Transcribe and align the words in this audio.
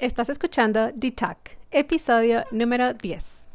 Estás 0.00 0.28
escuchando 0.28 0.92
D-Talk, 0.94 1.58
episodio 1.72 2.44
número 2.52 2.94
10. 2.94 3.46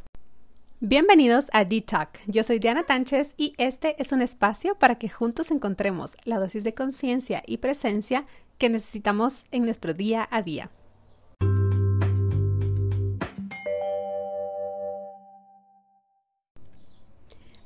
Bienvenidos 0.82 1.48
a 1.54 1.64
D-Talk. 1.64 2.20
Yo 2.28 2.44
soy 2.44 2.60
Diana 2.60 2.84
Tánchez 2.84 3.34
y 3.38 3.54
este 3.58 3.96
es 3.98 4.12
un 4.12 4.22
espacio 4.22 4.76
para 4.76 4.96
que 4.96 5.08
juntos 5.08 5.52
encontremos 5.52 6.18
la 6.26 6.40
dosis 6.40 6.66
de 6.66 6.74
conciencia 6.74 7.44
y 7.48 7.60
presencia 7.60 8.26
que 8.58 8.68
necesitamos 8.68 9.46
en 9.52 9.64
nuestro 9.64 9.94
día 9.94 10.28
a 10.30 10.42
día. 10.42 10.70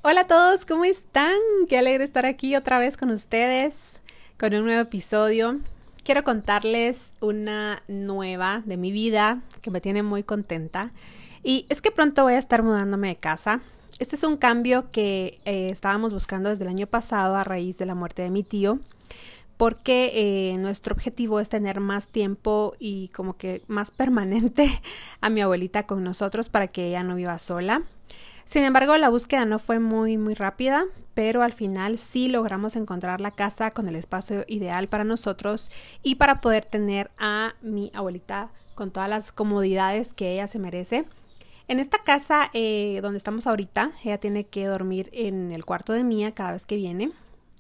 Hola 0.04 0.22
a 0.22 0.28
todos, 0.28 0.68
¿cómo 0.68 0.86
están? 0.86 1.40
Qué 1.68 1.80
alegre 1.80 2.04
estar 2.04 2.28
aquí 2.28 2.56
otra 2.56 2.78
vez 2.78 2.96
con 2.96 3.10
ustedes 3.10 4.00
con 4.38 4.54
un 4.54 4.66
nuevo 4.66 4.82
episodio. 4.82 5.62
Quiero 6.08 6.24
contarles 6.24 7.16
una 7.20 7.84
nueva 7.90 8.64
de 8.66 8.78
mi 8.78 8.94
vida 8.94 9.42
que 9.62 9.72
me 9.72 9.82
tiene 9.82 10.04
muy 10.04 10.24
contenta. 10.24 10.94
Y 11.44 11.66
es 11.68 11.82
que 11.82 11.92
pronto 11.92 12.24
voy 12.24 12.36
a 12.36 12.38
estar 12.38 12.64
mudándome 12.64 13.10
de 13.10 13.18
casa. 13.18 13.60
Este 14.00 14.16
es 14.16 14.24
un 14.24 14.38
cambio 14.38 14.90
que 14.90 15.42
eh, 15.44 15.68
estábamos 15.70 16.14
buscando 16.14 16.48
desde 16.48 16.64
el 16.64 16.70
año 16.70 16.88
pasado 16.88 17.36
a 17.36 17.44
raíz 17.44 17.78
de 17.78 17.88
la 17.88 17.94
muerte 17.94 18.22
de 18.22 18.30
mi 18.30 18.44
tío 18.44 18.80
porque 19.58 20.12
eh, 20.14 20.54
nuestro 20.58 20.94
objetivo 20.94 21.42
es 21.42 21.50
tener 21.50 21.82
más 21.82 22.08
tiempo 22.08 22.74
y 22.80 23.10
como 23.10 23.36
que 23.36 23.64
más 23.68 23.92
permanente 23.98 24.82
a 25.20 25.30
mi 25.30 25.42
abuelita 25.42 25.88
con 25.88 26.06
nosotros 26.06 26.48
para 26.48 26.70
que 26.70 26.88
ella 26.88 27.04
no 27.04 27.16
viva 27.16 27.38
sola. 27.38 27.84
Sin 28.48 28.64
embargo, 28.64 28.96
la 28.96 29.10
búsqueda 29.10 29.44
no 29.44 29.60
fue 29.60 29.78
muy 29.80 30.18
muy 30.18 30.34
rápida, 30.34 30.86
pero 31.14 31.44
al 31.44 31.52
final 31.52 31.98
sí 31.98 32.30
logramos 32.30 32.78
encontrar 32.78 33.20
la 33.20 33.32
casa 33.32 33.72
con 33.72 33.90
el 33.90 33.98
espacio 33.98 34.46
ideal 34.48 34.88
para 34.88 35.04
nosotros 35.04 35.70
y 36.02 36.16
para 36.16 36.40
poder 36.40 36.64
tener 36.64 37.12
a 37.18 37.56
mi 37.62 37.92
abuelita 37.94 38.52
con 38.74 38.92
todas 38.92 39.10
las 39.10 39.34
comodidades 39.34 40.14
que 40.14 40.32
ella 40.32 40.48
se 40.48 40.60
merece. 40.60 41.04
En 41.68 41.82
esta 41.82 41.98
casa 42.06 42.50
eh, 42.54 43.02
donde 43.02 43.18
estamos 43.18 43.48
ahorita, 43.48 43.92
ella 44.06 44.18
tiene 44.18 44.46
que 44.46 44.66
dormir 44.66 45.10
en 45.12 45.52
el 45.52 45.66
cuarto 45.66 45.92
de 45.92 46.06
Mía 46.06 46.34
cada 46.34 46.54
vez 46.54 46.66
que 46.66 46.78
viene. 46.78 47.12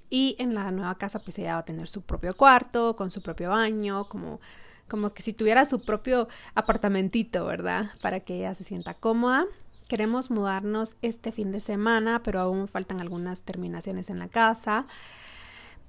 Y 0.09 0.37
en 0.39 0.55
la 0.55 0.71
nueva 0.71 0.95
casa, 0.95 1.19
pues 1.19 1.37
ella 1.37 1.55
va 1.55 1.59
a 1.59 1.65
tener 1.65 1.89
su 1.89 2.01
propio 2.01 2.33
cuarto, 2.33 2.95
con 2.95 3.11
su 3.11 3.21
propio 3.21 3.49
baño, 3.49 4.07
como, 4.07 4.39
como 4.87 5.13
que 5.13 5.21
si 5.21 5.33
tuviera 5.33 5.65
su 5.65 5.83
propio 5.83 6.29
apartamentito, 6.55 7.43
¿verdad? 7.43 7.91
Para 8.01 8.21
que 8.21 8.37
ella 8.37 8.55
se 8.55 8.63
sienta 8.63 8.93
cómoda. 8.93 9.47
Queremos 9.87 10.29
mudarnos 10.29 10.97
este 11.01 11.31
fin 11.31 11.51
de 11.51 11.61
semana, 11.61 12.21
pero 12.23 12.41
aún 12.41 12.67
faltan 12.67 12.99
algunas 12.99 13.43
terminaciones 13.43 14.09
en 14.09 14.19
la 14.19 14.27
casa. 14.27 14.85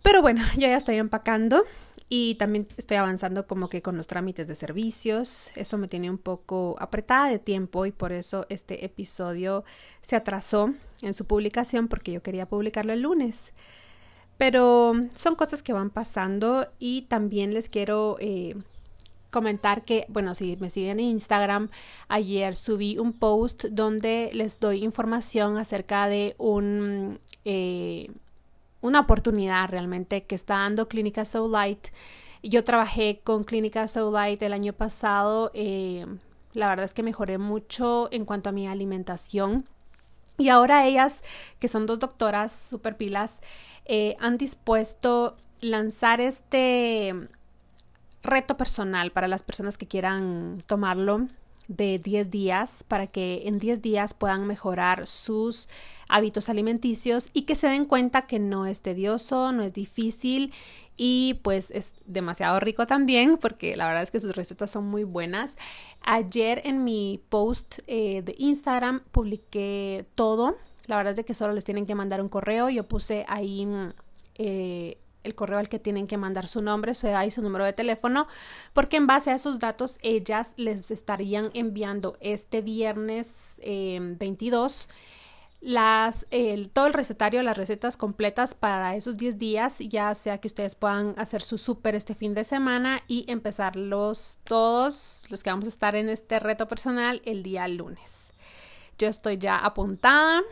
Pero 0.03 0.23
bueno, 0.23 0.43
yo 0.55 0.69
ya 0.69 0.77
estoy 0.77 0.97
empacando 0.97 1.65
y 2.09 2.37
también 2.37 2.69
estoy 2.77 2.97
avanzando 2.97 3.47
como 3.47 3.69
que 3.69 3.83
con 3.83 3.97
los 3.97 4.07
trámites 4.07 4.47
de 4.49 4.55
servicios. 4.55 5.51
Eso 5.57 5.77
me 5.79 5.89
tiene 5.89 6.11
un 6.11 6.19
poco 6.19 6.77
apretada 6.79 7.29
de 7.29 7.39
tiempo 7.39 7.87
y 7.87 7.93
por 7.93 8.13
eso 8.13 8.47
este 8.49 8.85
episodio 8.85 9.65
se 10.01 10.17
atrasó 10.17 10.73
en 11.03 11.15
su 11.15 11.27
publicación 11.27 11.89
porque 11.89 12.13
yo 12.13 12.23
quería 12.23 12.49
publicarlo 12.49 12.93
el 12.93 13.03
lunes. 13.03 13.53
Pero 14.39 14.95
son 15.15 15.35
cosas 15.35 15.63
que 15.63 15.73
van 15.73 15.91
pasando 15.91 16.69
y 16.79 17.03
también 17.03 17.53
les 17.53 17.69
quiero 17.69 18.17
eh, 18.21 18.55
comentar 19.31 19.85
que, 19.85 20.07
bueno, 20.09 20.35
si 20.35 20.57
me 20.57 20.71
siguen 20.71 21.01
en 21.01 21.07
Instagram, 21.07 21.71
ayer 22.09 22.55
subí 22.55 22.99
un 22.99 23.13
post 23.13 23.65
donde 23.67 24.31
les 24.33 24.61
doy 24.61 24.85
información 24.85 25.57
acerca 25.57 26.09
de 26.09 26.35
un, 26.39 27.21
eh, 27.45 28.11
una 28.81 29.01
oportunidad 29.01 29.69
realmente 29.69 30.25
que 30.25 30.35
está 30.35 30.59
dando 30.59 30.89
Clínica 30.89 31.25
Soul 31.25 31.53
Light. 31.53 31.89
Yo 32.43 32.65
trabajé 32.65 33.21
con 33.23 33.45
Clínica 33.45 33.89
Soul 33.89 34.15
Light 34.15 34.43
el 34.43 34.53
año 34.53 34.73
pasado. 34.73 35.51
Eh, 35.55 36.07
la 36.53 36.69
verdad 36.69 36.85
es 36.85 36.95
que 36.95 37.03
mejoré 37.03 37.39
mucho 37.39 38.09
en 38.13 38.25
cuanto 38.25 38.49
a 38.49 38.53
mi 38.53 38.69
alimentación. 38.69 39.65
Y 40.39 40.51
ahora 40.51 40.87
ellas, 40.87 41.23
que 41.59 41.67
son 41.67 41.87
dos 41.87 41.99
doctoras 41.99 42.53
super 42.53 42.97
pilas, 42.97 43.41
eh, 43.87 44.17
han 44.21 44.39
dispuesto 44.39 45.37
lanzar 45.61 46.21
este 46.21 47.13
reto 48.23 48.57
personal 48.57 49.13
para 49.13 49.29
las 49.29 49.43
personas 49.43 49.79
que 49.79 49.87
quieran 49.87 50.63
tomarlo 50.67 51.27
de 51.69 51.99
10 51.99 52.31
días 52.31 52.85
para 52.89 53.07
que 53.07 53.43
en 53.45 53.59
10 53.59 53.83
días 53.83 54.15
puedan 54.15 54.47
mejorar 54.47 55.07
sus 55.07 55.69
hábitos 56.09 56.49
alimenticios 56.49 57.29
y 57.35 57.43
que 57.43 57.55
se 57.55 57.69
den 57.69 57.85
cuenta 57.85 58.27
que 58.27 58.39
no 58.39 58.67
es 58.67 58.81
tedioso, 58.81 59.53
no 59.53 59.63
es 59.63 59.75
difícil 59.75 60.53
y 60.97 61.35
pues 61.43 61.71
es 61.71 61.95
demasiado 62.07 62.59
rico 62.59 62.87
también 62.87 63.37
porque 63.37 63.77
la 63.77 63.87
verdad 63.87 64.03
es 64.03 64.11
que 64.11 64.19
sus 64.19 64.35
recetas 64.35 64.71
son 64.71 64.87
muy 64.87 65.05
buenas. 65.05 65.57
Ayer 66.03 66.63
en 66.65 66.85
mi 66.85 67.21
post 67.29 67.81
eh, 67.87 68.23
de 68.23 68.35
Instagram 68.39 69.03
publiqué 69.13 70.07
todo. 70.15 70.57
La 70.87 70.97
verdad 70.97 71.19
es 71.19 71.25
que 71.27 71.35
solo 71.35 71.53
les 71.53 71.65
tienen 71.67 71.85
que 71.85 71.95
mandar 71.95 72.23
un 72.23 72.31
correo. 72.31 72.71
Yo 72.71 72.89
puse 72.89 73.27
ahí 73.29 73.69
eh, 74.37 74.97
el 75.25 75.35
correo 75.35 75.59
al 75.59 75.69
que 75.69 75.79
tienen 75.79 76.07
que 76.07 76.17
mandar 76.17 76.49
su 76.49 76.63
nombre, 76.63 76.95
su 76.95 77.07
edad 77.07 77.25
y 77.25 77.31
su 77.31 77.43
número 77.43 77.65
de 77.65 77.73
teléfono, 77.73 78.29
porque 78.73 78.97
en 78.97 79.07
base 79.07 79.31
a 79.31 79.35
esos 79.35 79.59
datos 79.59 79.99
ellas 80.03 80.55
les 80.57 80.91
estarían 80.91 81.51
enviando 81.55 82.17
este 82.21 82.63
viernes 82.63 83.55
22 83.59 84.89
em, 84.89 84.95
las, 85.61 86.27
el, 86.31 86.71
todo 86.71 86.87
el 86.87 86.93
recetario, 86.93 87.43
las 87.43 87.57
recetas 87.57 87.97
completas 87.97 88.55
para 88.55 88.95
esos 88.95 89.17
10 89.17 89.39
días, 89.39 89.79
ya 89.81 90.15
sea 90.15 90.39
que 90.39 90.47
ustedes 90.47 90.75
puedan 90.75 91.15
hacer 91.19 91.43
su 91.43 91.59
súper 91.59 91.97
este 91.97 92.15
fin 92.15 92.35
de 92.35 92.45
semana 92.45 93.03
y 93.09 93.25
empezarlos 93.29 94.39
todos 94.45 95.25
los 95.31 95.43
que 95.43 95.51
vamos 95.51 95.65
a 95.65 95.69
estar 95.69 95.97
en 95.97 96.09
este 96.09 96.39
reto 96.39 96.69
personal 96.69 97.23
el 97.25 97.43
día 97.43 97.67
lunes. 97.67 98.33
Yo 98.99 99.09
estoy 99.09 99.39
ya 99.39 99.59
apuntada, 99.59 100.43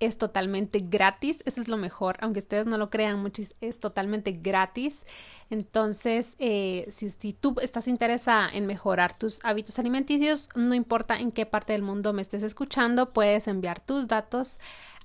es 0.00 0.16
totalmente 0.16 0.80
gratis, 0.80 1.42
eso 1.44 1.60
es 1.60 1.68
lo 1.68 1.76
mejor, 1.76 2.16
aunque 2.20 2.38
ustedes 2.38 2.66
no 2.66 2.78
lo 2.78 2.88
crean, 2.88 3.20
muchis, 3.20 3.54
es 3.60 3.80
totalmente 3.80 4.32
gratis. 4.32 5.04
Entonces, 5.50 6.36
eh, 6.38 6.86
si, 6.90 7.10
si, 7.10 7.34
tú 7.34 7.54
estás 7.60 7.86
interesada 7.86 8.48
en 8.48 8.66
mejorar 8.66 9.16
tus 9.16 9.44
hábitos 9.44 9.78
alimenticios, 9.78 10.48
no 10.54 10.74
importa 10.74 11.18
en 11.18 11.30
qué 11.30 11.44
parte 11.44 11.74
del 11.74 11.82
mundo 11.82 12.14
me 12.14 12.22
estés 12.22 12.42
escuchando, 12.42 13.12
puedes 13.12 13.46
enviar 13.46 13.78
tus 13.80 14.08
datos 14.08 14.58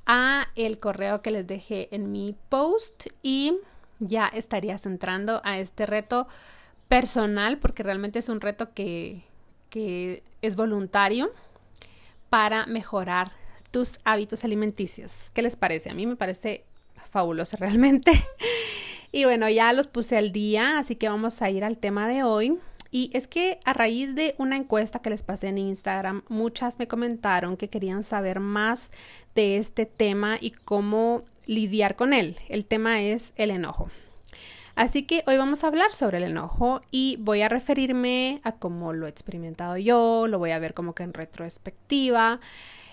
a 0.05 0.47
el 0.55 0.79
correo 0.79 1.21
que 1.21 1.31
les 1.31 1.45
dejé 1.45 1.93
en 1.93 2.11
mi 2.11 2.35
post 2.49 3.07
y 3.21 3.57
ya 3.99 4.27
estarías 4.27 4.85
entrando 4.85 5.41
a 5.43 5.59
este 5.59 5.85
reto 5.85 6.27
personal, 6.87 7.57
porque 7.57 7.83
realmente 7.83 8.19
es 8.19 8.29
un 8.29 8.39
reto 8.39 8.73
que, 8.73 9.23
que 9.69 10.23
es 10.41 10.55
voluntario 10.55 11.31
para 12.29 12.65
mejorar 12.65 13.31
tus 13.75 13.99
hábitos 14.05 14.45
alimenticios. 14.45 15.31
¿Qué 15.33 15.41
les 15.41 15.57
parece? 15.57 15.89
A 15.89 15.93
mí 15.93 16.07
me 16.07 16.15
parece 16.15 16.63
fabuloso 17.09 17.57
realmente. 17.59 18.13
y 19.11 19.25
bueno, 19.25 19.49
ya 19.49 19.73
los 19.73 19.87
puse 19.87 20.15
al 20.15 20.31
día, 20.31 20.79
así 20.79 20.95
que 20.95 21.09
vamos 21.09 21.41
a 21.41 21.49
ir 21.49 21.65
al 21.65 21.77
tema 21.77 22.07
de 22.07 22.23
hoy. 22.23 22.57
Y 22.89 23.09
es 23.11 23.27
que 23.27 23.59
a 23.65 23.73
raíz 23.73 24.15
de 24.15 24.33
una 24.37 24.55
encuesta 24.55 24.99
que 24.99 25.09
les 25.09 25.23
pasé 25.23 25.49
en 25.49 25.57
Instagram, 25.57 26.23
muchas 26.29 26.79
me 26.79 26.87
comentaron 26.87 27.57
que 27.57 27.67
querían 27.67 28.03
saber 28.03 28.39
más 28.39 28.91
de 29.35 29.57
este 29.57 29.85
tema 29.85 30.37
y 30.39 30.51
cómo 30.51 31.23
lidiar 31.45 31.97
con 31.97 32.13
él. 32.13 32.37
El 32.47 32.65
tema 32.65 33.01
es 33.01 33.33
el 33.35 33.51
enojo. 33.51 33.89
Así 34.75 35.03
que 35.03 35.25
hoy 35.27 35.35
vamos 35.35 35.65
a 35.65 35.67
hablar 35.67 35.93
sobre 35.93 36.19
el 36.19 36.23
enojo 36.23 36.79
y 36.91 37.17
voy 37.19 37.41
a 37.41 37.49
referirme 37.49 38.39
a 38.43 38.53
cómo 38.53 38.93
lo 38.93 39.05
he 39.05 39.09
experimentado 39.09 39.75
yo, 39.75 40.27
lo 40.27 40.39
voy 40.39 40.51
a 40.51 40.59
ver 40.59 40.73
como 40.73 40.95
que 40.95 41.03
en 41.03 41.13
retrospectiva, 41.13 42.39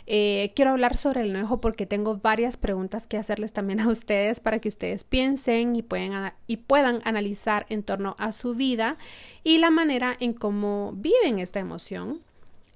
eh, 0.07 0.53
quiero 0.57 0.73
hablar 0.73 0.97
sobre 0.97 1.21
el 1.21 1.35
enojo 1.35 1.61
porque 1.61 1.87
tengo 1.87 2.17
varias 2.17 2.57
preguntas 2.57 3.07
que 3.07 3.17
hacerles 3.17 3.53
también 3.53 3.81
a 3.81 3.89
ustedes 3.89 4.41
para 4.41 4.59
que 4.59 4.69
ustedes 4.69 5.05
piensen 5.05 5.77
y, 5.77 5.83
puedan 5.83 7.03
analizar 7.05 7.67
en 7.69 7.83
torno 7.83 8.17
a 8.19 8.33
su 8.33 8.55
vida 8.55 8.97
y 9.45 9.59
la 9.59 9.71
manera 9.71 10.17
en 10.19 10.33
cómo 10.33 10.93
viven 10.95 11.39
esta 11.39 11.61
emoción, 11.61 12.21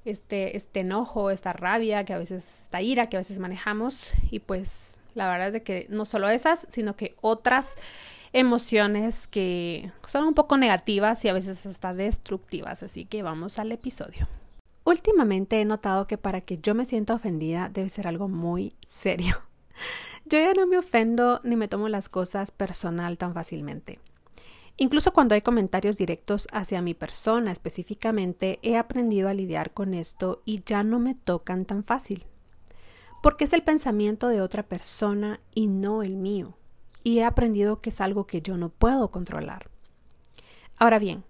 este, 0.05 0.56
este 0.56 0.81
enojo, 0.81 1.31
esta 1.31 1.52
rabia, 1.52 2.05
que 2.05 2.12
a 2.12 2.19
veces, 2.19 2.62
esta 2.64 2.81
ira 2.81 3.06
que 3.06 3.17
a 3.17 3.20
veces 3.20 3.38
manejamos 3.38 4.12
y 4.31 4.38
pues 4.38 4.96
la 5.14 5.28
verdad 5.28 5.49
es 5.49 5.52
de 5.55 5.62
que 5.62 5.87
no 5.88 6.05
solo 6.05 6.28
esas, 6.28 6.67
sino 6.69 6.94
que 6.94 7.17
otras 7.20 7.76
emociones 8.32 9.26
que 9.26 9.90
son 10.06 10.26
un 10.26 10.34
poco 10.34 10.58
negativas 10.58 11.25
y 11.25 11.28
a 11.28 11.32
veces 11.32 11.64
hasta 11.67 11.94
destructivas. 11.94 12.82
Así 12.82 13.06
que 13.06 13.23
vamos 13.23 13.58
al 13.58 13.73
episodio. 13.73 14.28
Últimamente 14.87 15.61
he 15.61 15.65
notado 15.65 16.06
que 16.06 16.17
para 16.17 16.41
que 16.41 16.59
yo 16.59 16.73
me 16.73 16.85
sienta 16.85 17.15
ofendida 17.15 17.69
debe 17.69 17.88
ser 17.88 18.06
algo 18.06 18.29
muy 18.29 18.77
serio. 18.85 19.43
Yo 20.27 20.38
ya 20.38 20.55
no 20.55 20.65
me 20.69 20.79
ofendo 20.79 21.41
ni 21.43 21.56
me 21.56 21.67
tomo 21.67 21.88
las 21.88 22.09
cosas 22.09 22.53
personal 22.53 23.19
tan 23.19 23.35
fácilmente. 23.35 23.99
Incluso 24.77 25.12
cuando 25.12 25.35
hay 25.35 25.41
comentarios 25.41 25.97
directos 25.97 26.47
hacia 26.53 26.83
mi 26.83 26.94
persona 26.94 27.50
específicamente, 27.50 28.61
he 28.62 28.77
aprendido 28.77 29.29
a 29.29 29.35
lidiar 29.35 29.73
con 29.73 29.93
esto 29.93 30.41
y 30.44 30.62
ya 30.65 30.85
no 30.85 31.00
me 31.00 31.17
tocan 31.17 31.65
tan 31.65 31.83
fácil. 31.83 32.25
Porque 33.25 33.43
es 33.43 33.53
el 33.55 33.65
pensamiento 33.65 34.29
de 34.29 34.41
otra 34.41 34.62
persona 34.62 35.41
y 35.53 35.67
no 35.67 36.03
el 36.03 36.15
mío. 36.15 36.56
Y 37.03 37.19
he 37.19 37.25
aprendido 37.25 37.81
que 37.81 37.91
es 37.91 38.00
algo 38.00 38.29
que 38.29 38.41
yo 38.41 38.56
no 38.56 38.69
puedo 38.69 39.11
controlar. 39.11 39.69
Ahora 40.79 41.00
bien, 41.00 41.25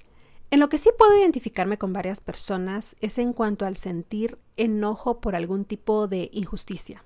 En 0.50 0.60
lo 0.60 0.68
que 0.68 0.78
sí 0.78 0.90
puedo 0.96 1.18
identificarme 1.18 1.76
con 1.76 1.92
varias 1.92 2.20
personas 2.20 2.96
es 3.00 3.18
en 3.18 3.32
cuanto 3.32 3.66
al 3.66 3.76
sentir 3.76 4.38
enojo 4.56 5.20
por 5.20 5.34
algún 5.34 5.64
tipo 5.64 6.06
de 6.06 6.30
injusticia. 6.32 7.02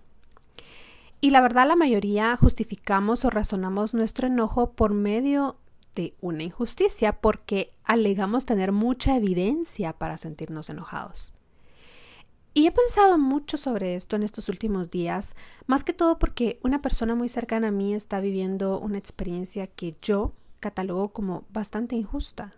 Y 1.23 1.31
la 1.31 1.41
verdad 1.41 1.67
la 1.67 1.77
mayoría 1.77 2.37
justificamos 2.37 3.25
o 3.25 3.31
razonamos 3.31 3.95
nuestro 3.95 4.27
enojo 4.27 4.73
por 4.73 4.93
medio 4.93 5.57
de 5.95 6.15
una 6.21 6.43
injusticia 6.43 7.21
porque 7.21 7.73
alegamos 7.85 8.47
tener 8.47 8.73
mucha 8.73 9.17
evidencia 9.17 9.95
para 9.95 10.17
sentirnos 10.17 10.71
enojados. 10.71 11.35
Y 12.53 12.67
he 12.67 12.73
pensado 12.73 13.17
mucho 13.17 13.57
sobre 13.57 13.95
esto 13.95 14.17
en 14.17 14.23
estos 14.23 14.49
últimos 14.49 14.91
días, 14.91 15.35
más 15.67 15.85
que 15.85 15.93
todo 15.93 16.19
porque 16.19 16.59
una 16.63 16.83
persona 16.83 17.15
muy 17.15 17.29
cercana 17.29 17.69
a 17.69 17.73
mí 17.73 17.95
está 17.95 18.21
viviendo 18.21 18.79
una 18.81 18.99
experiencia 18.99 19.67
que 19.67 19.97
yo 20.03 20.33
catalogo 20.59 21.11
como 21.11 21.45
bastante 21.51 21.97
injusta. 21.97 22.55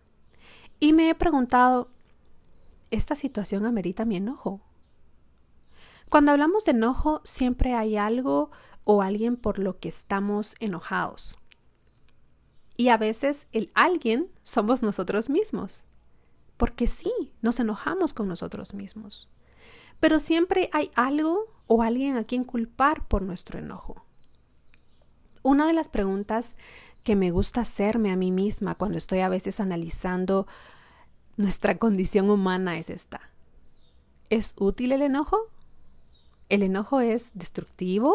Y 0.83 0.93
me 0.93 1.09
he 1.09 1.15
preguntado, 1.15 1.93
¿esta 2.91 3.15
situación 3.15 3.67
amerita 3.67 4.05
mi 4.05 4.17
enojo? 4.17 4.61
Cuando 6.11 6.33
hablamos 6.33 6.65
de 6.65 6.73
enojo, 6.73 7.21
siempre 7.23 7.75
hay 7.75 7.97
algo 7.97 8.51
o 8.83 9.01
alguien 9.01 9.37
por 9.37 9.61
lo 9.61 9.79
que 9.79 9.89
estamos 9.89 10.57
enojados. 10.59 11.39
Y 12.77 12.89
a 12.89 12.97
veces 12.97 13.47
el 13.53 13.71
alguien 13.75 14.29
somos 14.43 14.83
nosotros 14.83 15.31
mismos. 15.31 15.85
Porque 16.57 16.89
sí, 16.89 17.13
nos 17.43 17.61
enojamos 17.61 18.13
con 18.13 18.27
nosotros 18.27 18.75
mismos. 18.75 19.29
Pero 20.01 20.19
siempre 20.19 20.69
hay 20.73 20.91
algo 20.97 21.45
o 21.69 21.83
alguien 21.83 22.17
a 22.17 22.25
quien 22.25 22.43
culpar 22.43 23.07
por 23.07 23.23
nuestro 23.23 23.61
enojo. 23.61 24.05
Una 25.45 25.65
de 25.65 25.75
las 25.75 25.89
preguntas 25.89 26.57
que 27.05 27.15
me 27.15 27.31
gusta 27.31 27.61
hacerme 27.61 28.11
a 28.11 28.17
mí 28.17 28.33
misma 28.33 28.75
cuando 28.75 28.99
estoy 28.99 29.21
a 29.21 29.29
veces 29.29 29.61
analizando 29.61 30.47
nuestra 31.43 31.77
condición 31.77 32.31
humana 32.31 32.79
es 32.79 32.89
esta. 32.89 33.21
¿Es 34.31 34.55
útil 34.59 34.93
el 34.93 35.03
enojo? 35.03 35.39
¿El 36.49 36.63
enojo 36.63 37.01
es 37.01 37.33
destructivo? 37.35 38.15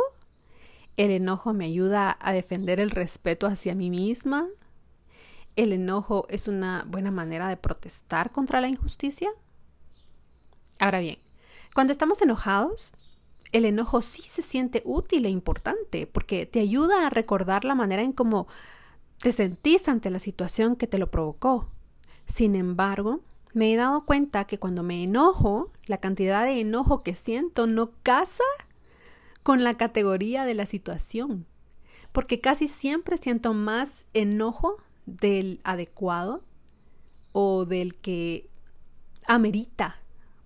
¿El 0.95 1.11
enojo 1.11 1.53
me 1.53 1.65
ayuda 1.65 2.17
a 2.21 2.31
defender 2.31 2.79
el 2.79 2.89
respeto 2.89 3.45
hacia 3.45 3.75
mí 3.75 3.89
misma? 3.89 4.47
¿El 5.57 5.73
enojo 5.73 6.25
es 6.29 6.47
una 6.47 6.85
buena 6.87 7.11
manera 7.11 7.49
de 7.49 7.57
protestar 7.57 8.31
contra 8.31 8.61
la 8.61 8.69
injusticia? 8.69 9.29
Ahora 10.79 10.99
bien, 10.99 11.17
cuando 11.75 11.91
estamos 11.91 12.21
enojados, 12.21 12.95
el 13.51 13.65
enojo 13.65 14.01
sí 14.01 14.21
se 14.21 14.41
siente 14.41 14.81
útil 14.85 15.25
e 15.25 15.29
importante 15.29 16.07
porque 16.07 16.45
te 16.45 16.61
ayuda 16.61 17.05
a 17.05 17.09
recordar 17.09 17.65
la 17.65 17.75
manera 17.75 18.03
en 18.03 18.13
cómo 18.13 18.47
te 19.19 19.33
sentís 19.33 19.89
ante 19.89 20.09
la 20.11 20.19
situación 20.19 20.77
que 20.77 20.87
te 20.87 20.97
lo 20.97 21.11
provocó. 21.11 21.69
Sin 22.27 22.55
embargo, 22.55 23.21
me 23.53 23.73
he 23.73 23.75
dado 23.75 24.05
cuenta 24.05 24.45
que 24.45 24.59
cuando 24.59 24.83
me 24.83 25.03
enojo, 25.03 25.71
la 25.85 25.97
cantidad 25.97 26.45
de 26.45 26.59
enojo 26.59 27.01
que 27.01 27.15
siento 27.15 27.65
no 27.65 27.91
casa 28.03 28.43
con 29.41 29.63
la 29.63 29.75
categoría 29.77 30.45
de 30.45 30.53
la 30.53 30.65
situación, 30.65 31.47
porque 32.11 32.39
casi 32.41 32.67
siempre 32.67 33.17
siento 33.17 33.53
más 33.53 34.05
enojo 34.13 34.77
del 35.05 35.61
adecuado 35.63 36.43
o 37.31 37.65
del 37.65 37.95
que 37.95 38.49
amerita 39.25 39.95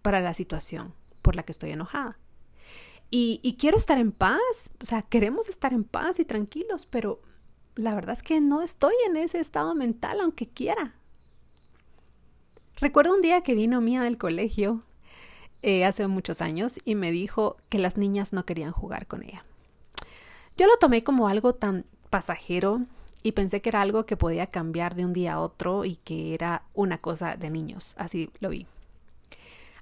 para 0.02 0.22
la 0.22 0.34
situación 0.34 0.94
por 1.22 1.36
la 1.36 1.44
que 1.44 1.52
estoy 1.52 1.72
enojada. 1.72 2.18
Y, 3.14 3.58
quiero 3.60 3.76
estar 3.76 3.98
en 3.98 4.14
paz, 4.14 4.72
o 4.82 4.86
sea, 4.86 5.02
queremos 5.02 5.50
estar 5.50 5.74
en 5.74 5.84
paz 5.84 6.20
y 6.20 6.26
tranquilos, 6.26 6.86
pero 6.86 7.22
la 7.76 7.94
verdad 7.94 8.14
es 8.14 8.24
que 8.24 8.40
no 8.40 8.62
estoy 8.62 8.94
en 9.06 9.18
ese 9.18 9.42
estado 9.42 9.76
mental, 9.76 10.22
aunque 10.22 10.48
quiera. 10.48 10.96
Recuerdo 12.82 13.14
un 13.14 13.22
día 13.22 13.42
que 13.42 13.54
vino 13.54 13.80
Mía 13.80 14.02
del 14.02 14.18
colegio 14.18 14.82
eh, 15.62 15.86
hace 15.86 16.08
muchos 16.08 16.42
años 16.42 16.80
y 16.84 16.96
me 16.96 17.12
dijo 17.12 17.56
que 17.70 17.78
las 17.78 17.96
niñas 17.96 18.34
no 18.34 18.44
querían 18.44 18.72
jugar 18.72 19.06
con 19.06 19.22
ella. 19.22 19.46
Yo 20.58 20.66
lo 20.66 20.76
tomé 20.78 21.04
como 21.04 21.28
algo 21.28 21.54
tan 21.54 21.86
pasajero 22.10 22.82
y 23.22 23.34
pensé 23.34 23.62
que 23.62 23.70
era 23.70 23.82
algo 23.82 24.08
que 24.08 24.18
podía 24.18 24.48
cambiar 24.48 24.96
de 24.96 25.06
un 25.06 25.14
día 25.14 25.34
a 25.34 25.40
otro 25.40 25.86
y 25.86 25.98
que 25.98 26.34
era 26.34 26.64
una 26.74 26.98
cosa 26.98 27.38
de 27.38 27.52
niños, 27.52 27.94
así 27.98 28.32
lo 28.40 28.50
vi. 28.50 28.66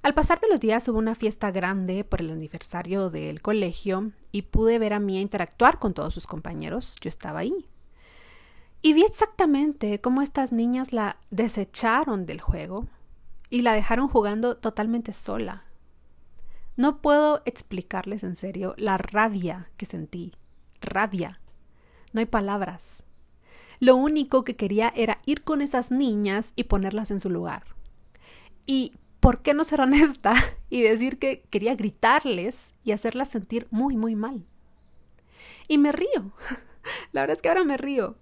Al 0.02 0.14
pasar 0.14 0.42
de 0.42 0.50
los 0.50 0.60
días 0.60 0.86
hubo 0.90 0.98
una 0.98 1.16
fiesta 1.16 1.52
grande 1.52 2.04
por 2.04 2.20
el 2.20 2.32
aniversario 2.32 3.10
del 3.10 3.42
colegio 3.42 4.12
y 4.34 4.42
pude 4.42 4.78
ver 4.78 4.92
a 4.92 5.00
Mía 5.00 5.22
interactuar 5.22 5.80
con 5.80 5.94
todos 5.94 6.14
sus 6.14 6.28
compañeros. 6.28 6.98
Yo 7.00 7.08
estaba 7.08 7.40
ahí. 7.40 7.66
Y 8.82 8.94
vi 8.94 9.04
exactamente 9.04 10.00
cómo 10.00 10.22
estas 10.22 10.52
niñas 10.52 10.94
la 10.94 11.18
desecharon 11.32 12.26
del 12.26 12.40
juego 12.40 12.88
y 13.50 13.62
la 13.62 13.74
dejaron 13.74 14.08
jugando 14.08 14.56
totalmente 14.56 15.12
sola. 15.12 15.66
No 16.78 17.02
puedo 17.02 17.42
explicarles 17.46 18.24
en 18.24 18.36
serio 18.36 18.74
la 18.78 18.98
rabia 18.98 19.70
que 19.76 19.86
sentí. 19.86 20.34
Rabia. 20.80 21.42
No 22.14 22.22
hay 22.22 22.26
palabras. 22.26 23.04
Lo 23.82 23.98
único 23.98 24.46
que 24.46 24.56
quería 24.56 24.94
era 24.96 25.20
ir 25.26 25.44
con 25.44 25.62
esas 25.62 25.92
niñas 25.92 26.54
y 26.56 26.66
ponerlas 26.66 27.12
en 27.12 27.20
su 27.20 27.30
lugar. 27.30 27.64
Y 28.66 28.94
¿por 29.20 29.42
qué 29.42 29.54
no 29.54 29.66
ser 29.66 29.82
honesta 29.82 30.34
y 30.70 30.82
decir 30.84 31.20
que 31.20 31.42
quería 31.50 31.76
gritarles 31.76 32.74
y 32.86 32.94
hacerlas 32.94 33.28
sentir 33.28 33.68
muy, 33.72 33.98
muy 33.98 34.16
mal? 34.16 34.46
Y 35.68 35.78
me 35.80 35.92
río. 35.92 36.32
La 37.12 37.22
verdad 37.22 37.36
es 37.36 37.42
que 37.42 37.50
ahora 37.50 37.66
me 37.66 37.76
río. 37.76 38.16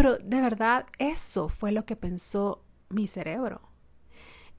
Pero 0.00 0.16
de 0.16 0.40
verdad 0.40 0.86
eso 0.96 1.50
fue 1.50 1.72
lo 1.72 1.84
que 1.84 1.94
pensó 1.94 2.64
mi 2.88 3.06
cerebro. 3.06 3.60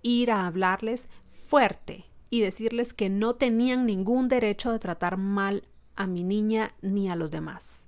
Ir 0.03 0.29
a 0.29 0.45
hablarles 0.45 1.09
fuerte 1.25 2.05
y 2.29 2.41
decirles 2.41 2.93
que 2.93 3.09
no 3.09 3.33
tenían 3.33 3.87
ningún 3.87 4.27
derecho 4.27 4.71
de 4.71 4.77
tratar 4.77 5.17
mal 5.17 5.63
a 5.95 6.05
mi 6.05 6.23
niña 6.23 6.75
ni 6.83 7.09
a 7.09 7.15
los 7.15 7.31
demás. 7.31 7.87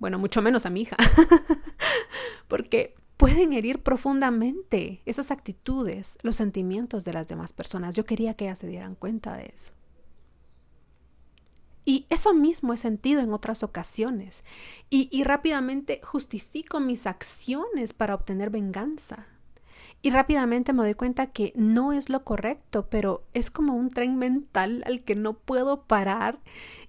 Bueno, 0.00 0.18
mucho 0.18 0.42
menos 0.42 0.66
a 0.66 0.70
mi 0.70 0.80
hija. 0.80 0.96
Porque 2.48 2.96
pueden 3.16 3.52
herir 3.52 3.80
profundamente 3.84 5.00
esas 5.06 5.30
actitudes, 5.30 6.18
los 6.22 6.34
sentimientos 6.34 7.04
de 7.04 7.12
las 7.12 7.28
demás 7.28 7.52
personas. 7.52 7.94
Yo 7.94 8.04
quería 8.04 8.34
que 8.34 8.46
ellas 8.46 8.58
se 8.58 8.66
dieran 8.66 8.96
cuenta 8.96 9.36
de 9.36 9.52
eso. 9.54 9.74
Y 11.84 12.06
eso 12.10 12.32
mismo 12.32 12.72
he 12.72 12.76
sentido 12.76 13.20
en 13.20 13.32
otras 13.32 13.62
ocasiones. 13.62 14.44
Y, 14.90 15.24
rápidamente 15.24 16.00
justifico 16.02 16.80
mis 16.80 17.06
acciones 17.06 17.92
para 17.92 18.14
obtener 18.14 18.50
venganza. 18.50 19.26
Y 20.00 20.10
rápidamente 20.10 20.72
me 20.72 20.82
doy 20.82 20.94
cuenta 20.94 21.28
que 21.28 21.52
no 21.54 21.92
es 21.92 22.08
lo 22.08 22.24
correcto, 22.24 22.88
pero 22.90 23.24
es 23.34 23.50
como 23.50 23.74
un 23.74 23.88
tren 23.90 24.16
mental 24.16 24.82
al 24.86 25.02
que 25.02 25.14
no 25.14 25.34
puedo 25.34 25.84
parar 25.84 26.40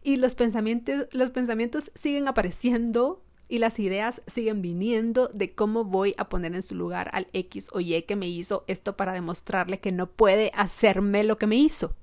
y 0.03 0.17
los 0.17 0.33
pensamientos, 0.33 1.07
los 1.11 1.29
pensamientos 1.29 1.91
siguen 1.93 2.27
apareciendo 2.27 3.21
y 3.47 3.59
las 3.59 3.77
ideas 3.77 4.23
siguen 4.25 4.63
viniendo 4.63 5.27
de 5.27 5.53
cómo 5.53 5.83
voy 5.83 6.15
a 6.17 6.27
poner 6.27 6.55
en 6.55 6.63
su 6.63 6.73
lugar 6.73 7.11
al 7.13 7.27
X 7.33 7.69
o 7.71 7.79
Y 7.79 8.01
que 8.01 8.15
me 8.15 8.27
hizo 8.27 8.63
esto 8.65 8.97
para 8.97 9.13
demostrarle 9.13 9.79
que 9.79 9.91
no 9.91 10.07
puede 10.07 10.51
hacerme 10.55 11.23
lo 11.23 11.37
que 11.37 11.45
me 11.45 11.57
hizo. 11.57 11.95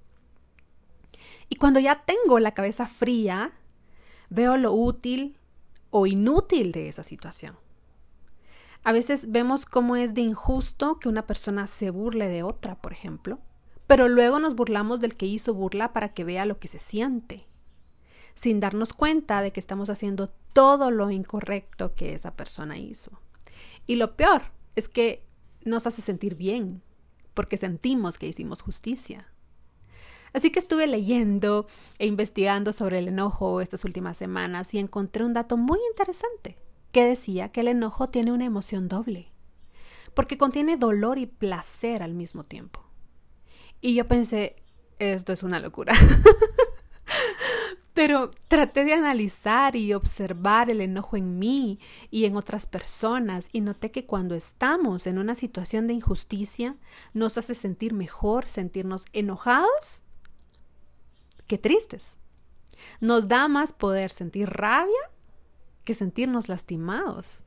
Y 1.51 1.57
cuando 1.57 1.79
ya 1.81 2.05
tengo 2.07 2.39
la 2.39 2.55
cabeza 2.55 2.87
fría, 2.87 3.53
veo 4.31 4.57
lo 4.57 4.73
útil 4.73 5.37
o 5.91 6.07
inútil 6.07 6.73
de 6.73 6.89
esa 6.89 7.03
situación. 7.03 7.57
A 8.83 8.93
veces 8.93 9.31
vemos 9.31 9.67
cómo 9.67 9.97
es 9.97 10.15
de 10.15 10.23
injusto 10.23 10.99
que 10.99 11.11
una 11.11 11.27
persona 11.27 11.67
se 11.67 11.91
burle 11.91 12.29
de 12.29 12.43
otra, 12.43 12.81
por 12.81 12.93
ejemplo, 12.93 13.39
pero 13.87 14.09
luego 14.09 14.41
nos 14.41 14.55
burlamos 14.55 15.01
del 15.01 15.17
que 15.17 15.27
hizo 15.27 15.53
burla 15.53 15.93
para 15.93 16.15
que 16.15 16.25
vea 16.25 16.47
lo 16.47 16.59
que 16.59 16.69
se 16.69 16.79
siente 16.79 17.51
sin 18.41 18.59
darnos 18.59 18.95
cuenta 18.95 19.43
de 19.43 19.53
que 19.53 19.61
estamos 19.61 19.91
haciendo 19.91 20.31
todo 20.55 20.91
lo 20.91 21.11
incorrecto 21.11 21.95
que 21.95 22.15
esa 22.15 22.37
persona 22.37 22.79
hizo. 22.79 23.21
Y 23.87 23.97
lo 23.97 24.17
peor 24.17 24.43
es 24.77 24.89
que 24.89 25.27
nos 25.65 25.87
hace 25.87 26.03
sentir 26.03 26.37
bien, 26.37 26.83
porque 27.35 27.59
sentimos 27.59 28.17
que 28.17 28.29
hicimos 28.29 28.63
justicia. 28.63 29.31
Así 30.33 30.51
que 30.51 30.59
estuve 30.59 30.87
leyendo 30.87 31.67
e 31.99 32.07
investigando 32.07 32.73
sobre 32.73 32.99
el 32.99 33.09
enojo 33.09 33.61
estas 33.61 33.85
últimas 33.85 34.17
semanas 34.17 34.73
y 34.75 34.79
encontré 34.79 35.25
un 35.25 35.33
dato 35.33 35.57
muy 35.57 35.79
interesante 35.91 36.57
que 36.93 37.05
decía 37.05 37.51
que 37.51 37.61
el 37.61 37.69
enojo 37.69 38.09
tiene 38.09 38.33
una 38.33 38.45
emoción 38.45 38.89
doble, 38.89 39.33
porque 40.15 40.39
contiene 40.39 40.77
dolor 40.77 41.19
y 41.19 41.27
placer 41.27 42.03
al 42.03 42.15
mismo 42.15 42.45
tiempo. 42.45 42.85
Y 43.81 43.95
yo 43.95 44.07
pensé, 44.07 44.57
esto 44.99 45.33
es 45.33 45.43
una 45.43 45.61
locura. 45.61 45.95
Pero 47.95 48.31
traté 48.49 48.85
de 48.85 48.95
analizar 48.95 49.75
y 49.75 49.93
observar 49.95 50.71
el 50.71 50.81
enojo 50.81 51.17
en 51.17 51.39
mí 51.39 51.81
y 52.11 52.25
en 52.25 52.37
otras 52.37 52.67
personas 52.67 53.49
y 53.53 53.61
noté 53.61 53.91
que 53.91 54.07
cuando 54.07 54.35
estamos 54.35 55.07
en 55.07 55.19
una 55.19 55.35
situación 55.35 55.87
de 55.87 55.95
injusticia 55.95 56.77
nos 57.15 57.37
hace 57.37 57.55
sentir 57.55 57.93
mejor 57.93 58.49
sentirnos 58.49 59.07
enojados 59.13 60.05
que 61.51 61.59
tristes. 61.59 62.17
Nos 63.01 63.27
da 63.27 63.49
más 63.49 63.73
poder 63.73 64.13
sentir 64.13 64.49
rabia 64.49 65.11
que 65.85 65.95
sentirnos 65.95 66.49
lastimados. 66.49 67.45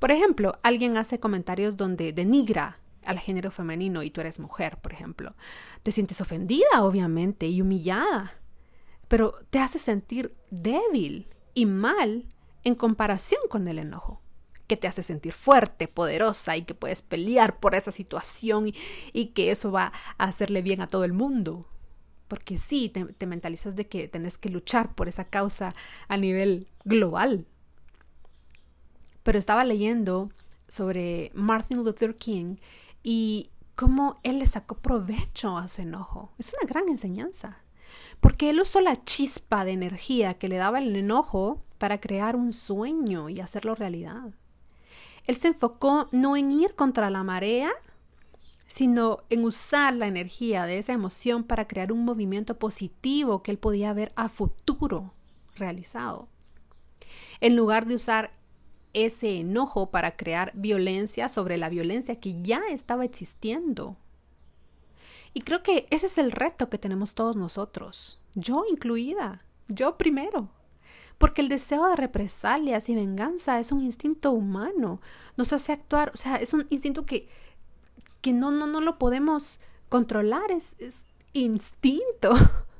Por 0.00 0.10
ejemplo, 0.10 0.58
alguien 0.64 0.96
hace 0.96 1.20
comentarios 1.20 1.76
donde 1.76 2.12
denigra 2.12 2.80
al 3.04 3.20
género 3.20 3.52
femenino 3.52 4.02
y 4.02 4.10
tú 4.10 4.20
eres 4.20 4.40
mujer, 4.40 4.78
por 4.78 4.92
ejemplo. 4.92 5.36
Te 5.84 5.92
sientes 5.92 6.20
ofendida, 6.20 6.82
obviamente, 6.82 7.46
y 7.46 7.60
humillada, 7.62 8.40
pero 9.06 9.36
te 9.50 9.60
hace 9.60 9.78
sentir 9.78 10.34
débil 10.50 11.28
y 11.54 11.66
mal 11.66 12.26
en 12.64 12.74
comparación 12.74 13.42
con 13.48 13.68
el 13.68 13.78
enojo, 13.78 14.20
que 14.66 14.76
te 14.76 14.88
hace 14.88 15.04
sentir 15.04 15.32
fuerte, 15.32 15.86
poderosa 15.86 16.56
y 16.56 16.64
que 16.64 16.74
puedes 16.74 17.02
pelear 17.02 17.60
por 17.60 17.76
esa 17.76 17.92
situación 17.92 18.66
y, 18.66 18.74
y 19.12 19.26
que 19.26 19.52
eso 19.52 19.70
va 19.70 19.92
a 20.18 20.24
hacerle 20.24 20.60
bien 20.60 20.80
a 20.80 20.88
todo 20.88 21.04
el 21.04 21.12
mundo. 21.12 21.68
Porque 22.32 22.56
sí, 22.56 22.88
te, 22.88 23.26
mentalizas 23.26 23.76
de 23.76 23.86
que 23.88 24.08
tenés 24.08 24.38
que 24.38 24.48
luchar 24.48 24.94
por 24.94 25.06
esa 25.06 25.26
causa 25.26 25.74
a 26.08 26.16
nivel 26.16 26.66
global. 26.82 27.44
Pero 29.22 29.38
estaba 29.38 29.64
leyendo 29.64 30.30
sobre 30.66 31.30
Martin 31.34 31.84
Luther 31.84 32.16
King 32.16 32.56
y 33.02 33.50
cómo 33.74 34.18
él 34.22 34.38
le 34.38 34.46
sacó 34.46 34.78
provecho 34.78 35.58
a 35.58 35.68
su 35.68 35.82
enojo. 35.82 36.32
Es 36.38 36.54
una 36.58 36.66
gran 36.66 36.88
enseñanza, 36.88 37.58
porque 38.20 38.48
él 38.48 38.62
usó 38.62 38.80
la 38.80 39.04
chispa 39.04 39.66
de 39.66 39.72
energía 39.72 40.32
que 40.38 40.48
le 40.48 40.56
daba 40.56 40.78
el 40.78 40.96
enojo 40.96 41.62
para 41.76 42.00
crear 42.00 42.34
un 42.34 42.54
sueño 42.54 43.28
y 43.28 43.40
hacerlo 43.40 43.74
realidad. 43.74 44.30
Él 45.26 45.36
se 45.36 45.48
enfocó 45.48 46.08
no 46.12 46.38
en 46.38 46.50
ir 46.50 46.76
contra 46.76 47.10
la 47.10 47.24
marea, 47.24 47.72
sino 48.72 49.18
en 49.28 49.44
usar 49.44 49.92
la 49.92 50.06
energía 50.06 50.64
de 50.64 50.78
esa 50.78 50.94
emoción 50.94 51.44
para 51.44 51.68
crear 51.68 51.92
un 51.92 52.06
movimiento 52.06 52.58
positivo 52.58 53.42
que 53.42 53.50
él 53.50 53.58
podía 53.58 53.92
ver 53.92 54.12
a 54.16 54.30
futuro 54.30 55.12
realizado. 55.56 56.26
En 57.42 57.54
lugar 57.54 57.84
de 57.84 57.96
usar 57.96 58.32
ese 58.94 59.40
enojo 59.40 59.90
para 59.90 60.16
crear 60.16 60.52
violencia 60.54 61.28
sobre 61.28 61.58
la 61.58 61.68
violencia 61.68 62.18
que 62.18 62.40
ya 62.40 62.62
estaba 62.70 63.04
existiendo. 63.04 63.98
Y 65.34 65.42
creo 65.42 65.62
que 65.62 65.86
ese 65.90 66.06
es 66.06 66.16
el 66.16 66.32
reto 66.32 66.70
que 66.70 66.78
tenemos 66.78 67.14
todos 67.14 67.36
nosotros, 67.36 68.20
yo 68.34 68.64
incluida, 68.70 69.44
yo 69.68 69.98
primero. 69.98 70.48
Porque 71.18 71.42
el 71.42 71.50
deseo 71.50 71.88
de 71.88 71.96
represalias 71.96 72.88
y 72.88 72.94
venganza 72.94 73.60
es 73.60 73.70
un 73.70 73.82
instinto 73.82 74.32
humano, 74.32 75.02
nos 75.36 75.52
hace 75.52 75.72
actuar, 75.72 76.10
o 76.14 76.16
sea, 76.16 76.36
es 76.36 76.54
un 76.54 76.66
instinto 76.70 77.04
que, 77.04 77.28
que 78.22 78.32
no, 78.32 78.50
no, 78.50 78.66
no 78.66 78.80
lo 78.80 78.98
podemos 78.98 79.60
controlar, 79.88 80.50
es, 80.50 80.74
es 80.78 81.06
instinto. 81.32 82.32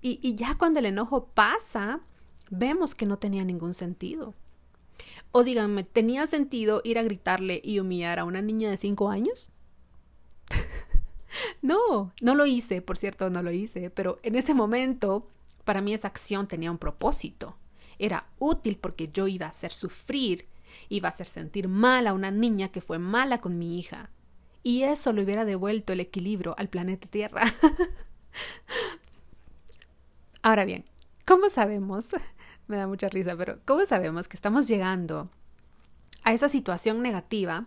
Y, 0.00 0.20
y 0.22 0.36
ya 0.36 0.54
cuando 0.56 0.78
el 0.78 0.86
enojo 0.86 1.26
pasa, 1.34 1.98
vemos 2.50 2.94
que 2.94 3.04
no 3.04 3.18
tenía 3.18 3.42
ningún 3.42 3.74
sentido. 3.74 4.32
O 5.32 5.42
díganme, 5.42 5.84
¿tenía 5.84 6.26
sentido 6.26 6.80
ir 6.84 6.98
a 6.98 7.02
gritarle 7.02 7.60
y 7.64 7.80
humillar 7.80 8.18
a 8.18 8.24
una 8.24 8.40
niña 8.40 8.70
de 8.70 8.76
cinco 8.76 9.10
años? 9.10 9.50
no, 11.62 12.12
no 12.20 12.34
lo 12.34 12.46
hice, 12.46 12.80
por 12.80 12.96
cierto, 12.96 13.28
no 13.28 13.42
lo 13.42 13.50
hice, 13.50 13.90
pero 13.90 14.18
en 14.22 14.36
ese 14.36 14.54
momento 14.54 15.26
para 15.64 15.82
mí 15.82 15.92
esa 15.92 16.08
acción 16.08 16.48
tenía 16.48 16.70
un 16.70 16.78
propósito. 16.78 17.56
Era 17.98 18.26
útil 18.38 18.78
porque 18.78 19.10
yo 19.12 19.26
iba 19.26 19.46
a 19.46 19.50
hacer 19.50 19.72
sufrir, 19.72 20.46
iba 20.88 21.08
a 21.08 21.12
hacer 21.12 21.26
sentir 21.26 21.68
mal 21.68 22.06
a 22.06 22.14
una 22.14 22.30
niña 22.30 22.68
que 22.68 22.80
fue 22.80 22.98
mala 22.98 23.40
con 23.40 23.58
mi 23.58 23.78
hija. 23.78 24.10
Y 24.68 24.82
eso 24.82 25.14
le 25.14 25.22
hubiera 25.22 25.46
devuelto 25.46 25.94
el 25.94 26.00
equilibrio 26.00 26.54
al 26.58 26.68
planeta 26.68 27.08
Tierra. 27.08 27.54
Ahora 30.42 30.66
bien, 30.66 30.84
¿cómo 31.26 31.48
sabemos 31.48 32.10
me 32.66 32.76
da 32.76 32.86
mucha 32.86 33.08
risa, 33.08 33.34
pero 33.34 33.60
¿cómo 33.64 33.86
sabemos 33.86 34.28
que 34.28 34.36
estamos 34.36 34.68
llegando 34.68 35.30
a 36.22 36.34
esa 36.34 36.50
situación 36.50 37.00
negativa? 37.00 37.64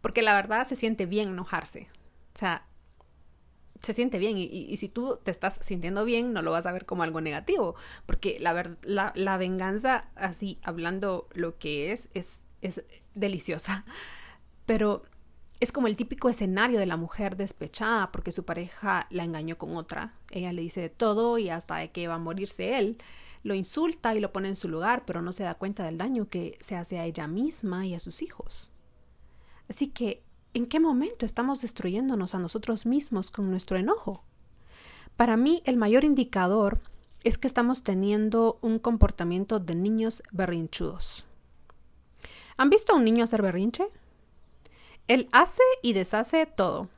Porque 0.00 0.22
la 0.22 0.34
verdad 0.34 0.66
se 0.66 0.74
siente 0.74 1.06
bien 1.06 1.28
enojarse. 1.28 1.86
O 2.34 2.38
sea, 2.40 2.66
se 3.82 3.92
siente 3.92 4.18
bien 4.18 4.36
y, 4.36 4.76
si 4.78 4.88
tú 4.88 5.20
te 5.22 5.30
estás 5.30 5.60
sintiendo 5.62 6.04
bien, 6.04 6.32
no 6.32 6.42
lo 6.42 6.50
vas 6.50 6.66
a 6.66 6.72
ver 6.72 6.86
como 6.86 7.04
algo 7.04 7.20
negativo, 7.20 7.76
porque 8.04 8.36
la, 8.40 8.76
la, 8.82 9.12
la 9.14 9.38
venganza, 9.38 10.10
así 10.16 10.58
hablando 10.64 11.28
lo 11.34 11.56
que 11.56 11.92
es, 11.92 12.08
es, 12.14 12.42
es 12.62 12.84
deliciosa, 13.14 13.84
pero 14.66 15.04
es 15.60 15.72
como 15.72 15.86
el 15.86 15.96
típico 15.96 16.28
escenario 16.28 16.78
de 16.78 16.86
la 16.86 16.96
mujer 16.96 17.36
despechada 17.36 18.12
porque 18.12 18.32
su 18.32 18.44
pareja 18.44 19.06
la 19.10 19.24
engañó 19.24 19.58
con 19.58 19.76
otra. 19.76 20.14
Ella 20.30 20.52
le 20.52 20.62
dice 20.62 20.80
de 20.80 20.90
todo 20.90 21.38
y 21.38 21.50
hasta 21.50 21.76
de 21.76 21.90
que 21.90 22.08
va 22.08 22.14
a 22.14 22.18
morirse 22.18 22.78
él 22.78 22.98
lo 23.46 23.54
insulta 23.54 24.12
y 24.14 24.20
lo 24.20 24.32
pone 24.32 24.48
en 24.48 24.56
su 24.56 24.68
lugar, 24.68 25.04
pero 25.06 25.22
no 25.22 25.32
se 25.32 25.44
da 25.44 25.54
cuenta 25.54 25.84
del 25.84 25.98
daño 25.98 26.28
que 26.28 26.58
se 26.60 26.74
hace 26.74 26.98
a 26.98 27.04
ella 27.04 27.28
misma 27.28 27.86
y 27.86 27.94
a 27.94 28.00
sus 28.00 28.20
hijos. 28.20 28.72
Así 29.70 29.86
que, 29.86 30.24
¿en 30.52 30.66
qué 30.66 30.80
momento 30.80 31.24
estamos 31.24 31.62
destruyéndonos 31.62 32.34
a 32.34 32.40
nosotros 32.40 32.86
mismos 32.86 33.30
con 33.30 33.48
nuestro 33.48 33.76
enojo? 33.76 34.24
Para 35.16 35.36
mí, 35.36 35.62
el 35.64 35.76
mayor 35.76 36.02
indicador 36.02 36.80
es 37.22 37.38
que 37.38 37.46
estamos 37.46 37.84
teniendo 37.84 38.58
un 38.62 38.80
comportamiento 38.80 39.60
de 39.60 39.76
niños 39.76 40.24
berrinchudos. 40.32 41.24
¿Han 42.56 42.68
visto 42.68 42.92
a 42.92 42.96
un 42.96 43.04
niño 43.04 43.22
hacer 43.22 43.42
berrinche? 43.42 43.86
Él 45.08 45.28
hace 45.32 45.62
y 45.82 45.92
deshace 45.92 46.46
todo 46.46 46.88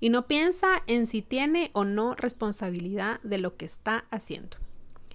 y 0.00 0.08
no 0.08 0.26
piensa 0.26 0.82
en 0.86 1.06
si 1.06 1.22
tiene 1.22 1.70
o 1.74 1.84
no 1.84 2.14
responsabilidad 2.14 3.20
de 3.22 3.38
lo 3.38 3.56
que 3.56 3.66
está 3.66 4.06
haciendo. 4.10 4.56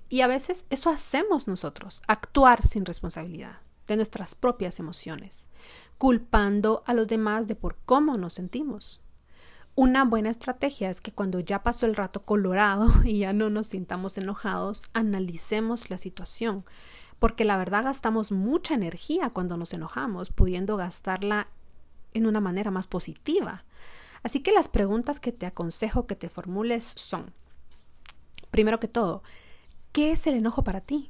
Y 0.08 0.22
a 0.22 0.28
veces 0.28 0.66
eso 0.70 0.92
hacemos 0.92 1.48
nosotros, 1.48 2.04
actuar 2.08 2.66
sin 2.66 2.86
responsabilidad 2.86 3.60
de 3.88 3.96
nuestras 3.96 4.36
propias 4.36 4.80
emociones, 4.80 5.50
culpando 5.98 6.84
a 6.86 6.94
los 6.94 7.08
demás 7.08 7.48
de 7.48 7.56
por 7.56 7.76
cómo 7.86 8.16
nos 8.18 8.34
sentimos. 8.34 9.02
Una 9.74 10.06
buena 10.06 10.30
estrategia 10.30 10.90
es 10.90 11.02
que 11.02 11.12
cuando 11.12 11.40
ya 11.40 11.64
pasó 11.64 11.86
el 11.86 11.96
rato 11.96 12.24
colorado 12.24 12.90
y 13.04 13.20
ya 13.20 13.34
no 13.34 13.50
nos 13.50 13.68
sintamos 13.68 14.18
enojados, 14.18 14.90
analicemos 14.94 15.90
la 15.90 15.98
situación, 15.98 16.64
porque 17.20 17.46
la 17.46 17.58
verdad 17.58 17.86
gastamos 17.86 18.32
mucha 18.32 18.76
energía 18.76 19.32
cuando 19.32 19.58
nos 19.58 19.74
enojamos, 19.74 20.30
pudiendo 20.30 20.78
gastarla 20.78 21.48
en 22.16 22.26
una 22.26 22.42
manera 22.42 22.72
más 22.72 22.88
positiva. 22.88 23.64
Así 24.24 24.40
que 24.42 24.52
las 24.52 24.68
preguntas 24.68 25.20
que 25.20 25.32
te 25.32 25.46
aconsejo 25.46 26.08
que 26.08 26.16
te 26.16 26.30
formules 26.30 26.94
son, 26.96 27.32
primero 28.50 28.80
que 28.80 28.88
todo, 28.88 29.22
¿Qué 29.96 30.12
es 30.12 30.28
el 30.28 30.34
enojo 30.34 30.62
para 30.62 30.82
ti? 30.82 31.10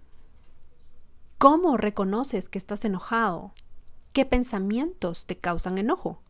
¿Cómo 1.40 1.76
reconoces 1.76 2.50
que 2.50 2.60
estás 2.60 2.86
enojado? 2.86 3.56
¿Qué 4.14 4.26
pensamientos 4.26 5.26
te 5.26 5.40
causan 5.40 5.80
enojo? 5.80 6.22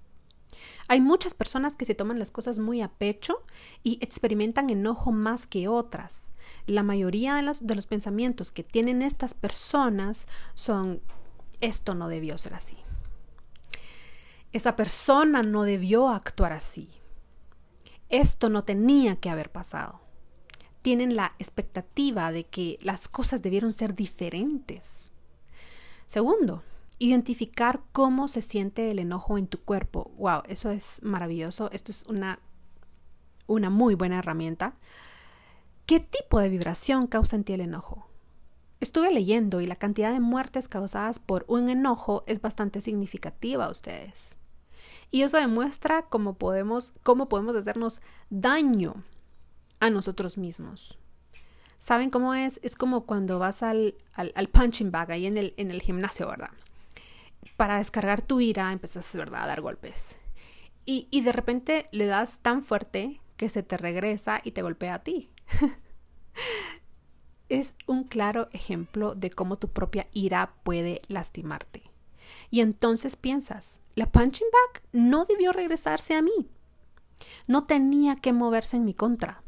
Hay 0.87 1.01
muchas 1.01 1.33
personas 1.33 1.75
que 1.75 1.83
se 1.83 1.95
toman 1.95 2.17
las 2.17 2.31
cosas 2.31 2.57
muy 2.57 2.81
a 2.81 2.87
pecho 2.87 3.43
y 3.83 3.99
experimentan 3.99 4.69
enojo 4.69 5.11
más 5.11 5.47
que 5.47 5.67
otras. 5.67 6.33
La 6.65 6.81
mayoría 6.81 7.35
de 7.35 7.41
los, 7.41 7.87
pensamientos 7.87 8.53
que 8.53 8.63
tienen 8.63 9.01
estas 9.01 9.33
personas 9.33 10.29
son, 10.53 11.01
esto 11.59 11.93
no 11.93 12.07
debió 12.07 12.37
ser 12.37 12.53
así. 12.53 12.77
Esa 14.55 14.75
persona 14.75 15.43
no 15.43 15.63
debió 15.63 16.09
actuar 16.09 16.53
así. 16.53 16.89
Esto 18.09 18.49
no 18.49 18.63
tenía 18.63 19.17
que 19.17 19.29
haber 19.29 19.51
pasado 19.51 20.05
tienen 20.85 21.15
la 21.15 21.33
expectativa 21.39 22.31
de 22.31 22.43
que 22.43 22.77
las 22.79 23.07
cosas 23.07 23.41
debieron 23.41 23.73
ser 23.73 23.95
diferentes. 23.95 25.11
Segundo, 26.05 26.61
identificar 26.99 27.81
cómo 27.91 28.27
se 28.27 28.43
siente 28.43 28.91
el 28.91 28.99
enojo 28.99 29.39
en 29.39 29.47
tu 29.47 29.59
cuerpo. 29.61 30.11
Wow, 30.19 30.43
eso 30.47 30.69
es 30.69 31.01
maravilloso. 31.01 31.71
Esto 31.71 31.91
es 31.91 32.05
una, 32.05 32.37
una 33.47 33.71
muy 33.71 33.95
buena 33.95 34.19
herramienta. 34.19 34.75
¿Qué 35.87 35.99
tipo 35.99 36.39
de 36.39 36.49
vibración 36.49 37.07
causa 37.07 37.35
en 37.35 37.45
ti 37.45 37.53
el 37.53 37.61
enojo? 37.61 38.07
Estuve 38.79 39.11
leyendo 39.11 39.61
y 39.61 39.65
la 39.65 39.77
cantidad 39.77 40.13
de 40.13 40.19
muertes 40.19 40.67
causadas 40.67 41.17
por 41.17 41.45
un 41.47 41.69
enojo 41.69 42.23
es 42.27 42.41
bastante 42.41 42.79
significativa 42.79 43.65
a 43.65 43.71
ustedes. 43.71 44.37
Y 45.11 45.21
eso 45.21 45.37
demuestra 45.37 46.03
cómo 46.03 46.37
podemos, 46.37 46.93
cómo 47.03 47.29
podemos 47.29 47.55
hacernos 47.55 48.01
daño 48.29 49.03
a 49.79 49.89
nosotros 49.89 50.37
mismos. 50.37 50.97
¿Saben 51.77 52.09
cómo 52.09 52.33
es? 52.33 52.59
Es 52.63 52.75
como 52.75 53.05
cuando 53.05 53.37
vas 53.39 53.61
al, 53.61 53.95
al, 54.13 54.47
punching 54.47 54.91
bag 54.91 55.11
ahí 55.11 55.25
en 55.25 55.37
el, 55.37 55.53
en 55.57 55.71
el 55.71 55.81
gimnasio, 55.81 56.27
¿verdad? 56.27 56.49
Para 57.57 57.77
descargar 57.77 58.21
tu 58.21 58.39
ira 58.39 58.71
empiezas, 58.71 59.15
¿verdad?, 59.15 59.43
a 59.43 59.47
dar 59.47 59.61
golpes. 59.61 60.15
Y, 60.85 61.07
y 61.11 61.21
de 61.21 61.31
repente 61.31 61.85
le 61.91 62.05
das 62.05 62.39
tan 62.39 62.63
fuerte 62.63 63.21
que 63.37 63.49
se 63.49 63.63
te 63.63 63.77
regresa 63.77 64.41
y 64.43 64.51
te 64.51 64.61
golpea 64.61 64.95
a 64.95 65.03
ti. 65.03 65.29
es 67.49 67.75
un 67.85 68.05
claro 68.05 68.49
ejemplo 68.51 69.15
de 69.15 69.29
cómo 69.29 69.57
tu 69.57 69.69
propia 69.69 70.07
ira 70.13 70.55
puede 70.63 71.01
lastimarte. 71.07 71.83
Y 72.49 72.61
entonces 72.61 73.15
piensas, 73.15 73.81
la 73.95 74.05
punching 74.05 74.47
bag 74.51 74.83
no 74.91 75.25
debió 75.25 75.51
regresarse 75.51 76.15
a 76.15 76.21
mí. 76.21 76.49
No 77.47 77.65
tenía 77.65 78.15
que 78.15 78.33
moverse 78.33 78.77
en 78.77 78.85
mi 78.85 78.93
contra 78.93 79.45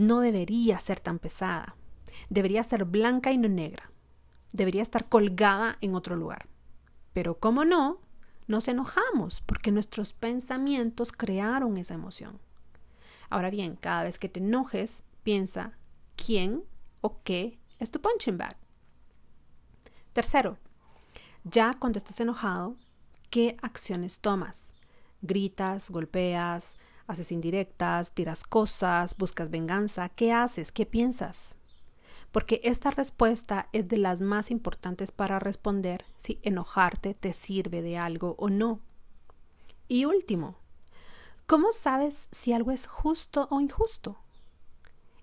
no 0.00 0.20
debería 0.20 0.80
ser 0.80 0.98
tan 0.98 1.18
pesada. 1.18 1.76
Debería 2.30 2.62
ser 2.62 2.86
blanca 2.86 3.32
y 3.32 3.38
no 3.38 3.50
negra. 3.50 3.92
Debería 4.50 4.80
estar 4.80 5.10
colgada 5.10 5.76
en 5.82 5.94
otro 5.94 6.16
lugar. 6.16 6.48
Pero 7.12 7.38
como 7.38 7.66
no, 7.66 8.00
nos 8.46 8.66
enojamos 8.68 9.42
porque 9.42 9.72
nuestros 9.72 10.14
pensamientos 10.14 11.12
crearon 11.12 11.76
esa 11.76 11.92
emoción. 11.92 12.40
Ahora 13.28 13.50
bien, 13.50 13.76
cada 13.76 14.04
vez 14.04 14.18
que 14.18 14.30
te 14.30 14.40
enojes, 14.40 15.04
piensa 15.22 15.76
quién 16.16 16.64
o 17.02 17.22
qué 17.22 17.58
es 17.78 17.90
tu 17.90 18.00
punching 18.00 18.38
bag. 18.38 18.56
Tercero, 20.14 20.56
ya 21.44 21.74
cuando 21.74 21.98
estás 21.98 22.20
enojado, 22.20 22.76
¿qué 23.30 23.56
acciones 23.62 24.20
tomas? 24.20 24.74
Gritas, 25.22 25.90
golpeas, 25.90 26.78
haces 27.06 27.32
indirectas, 27.32 28.12
tiras 28.12 28.44
cosas, 28.44 29.16
buscas 29.16 29.50
venganza. 29.50 30.08
¿Qué 30.10 30.32
haces? 30.32 30.72
¿Qué 30.72 30.86
piensas? 30.86 31.56
Porque 32.32 32.60
esta 32.62 32.90
respuesta 32.90 33.68
es 33.72 33.88
de 33.88 33.96
las 33.96 34.20
más 34.20 34.50
importantes 34.50 35.10
para 35.10 35.38
responder 35.38 36.04
si 36.16 36.38
enojarte 36.42 37.14
te 37.14 37.32
sirve 37.32 37.82
de 37.82 37.98
algo 37.98 38.36
o 38.38 38.48
no. 38.48 38.80
Y 39.88 40.04
último, 40.04 40.56
¿cómo 41.46 41.72
sabes 41.72 42.28
si 42.30 42.52
algo 42.52 42.70
es 42.70 42.86
justo 42.86 43.48
o 43.50 43.60
injusto? 43.60 44.16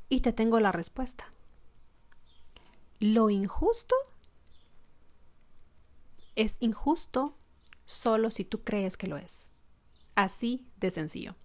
Y 0.10 0.20
te 0.20 0.34
tengo 0.34 0.60
la 0.60 0.74
respuesta. 0.74 1.32
Lo 3.00 3.30
injusto 3.30 3.96
es 6.38 6.56
injusto 6.62 7.36
solo 7.84 8.32
si 8.32 8.46
tú 8.46 8.64
crees 8.64 8.96
que 8.96 9.08
lo 9.08 9.18
es. 9.18 9.52
Así 10.16 10.72
de 10.78 10.92
sencillo. 10.92 11.36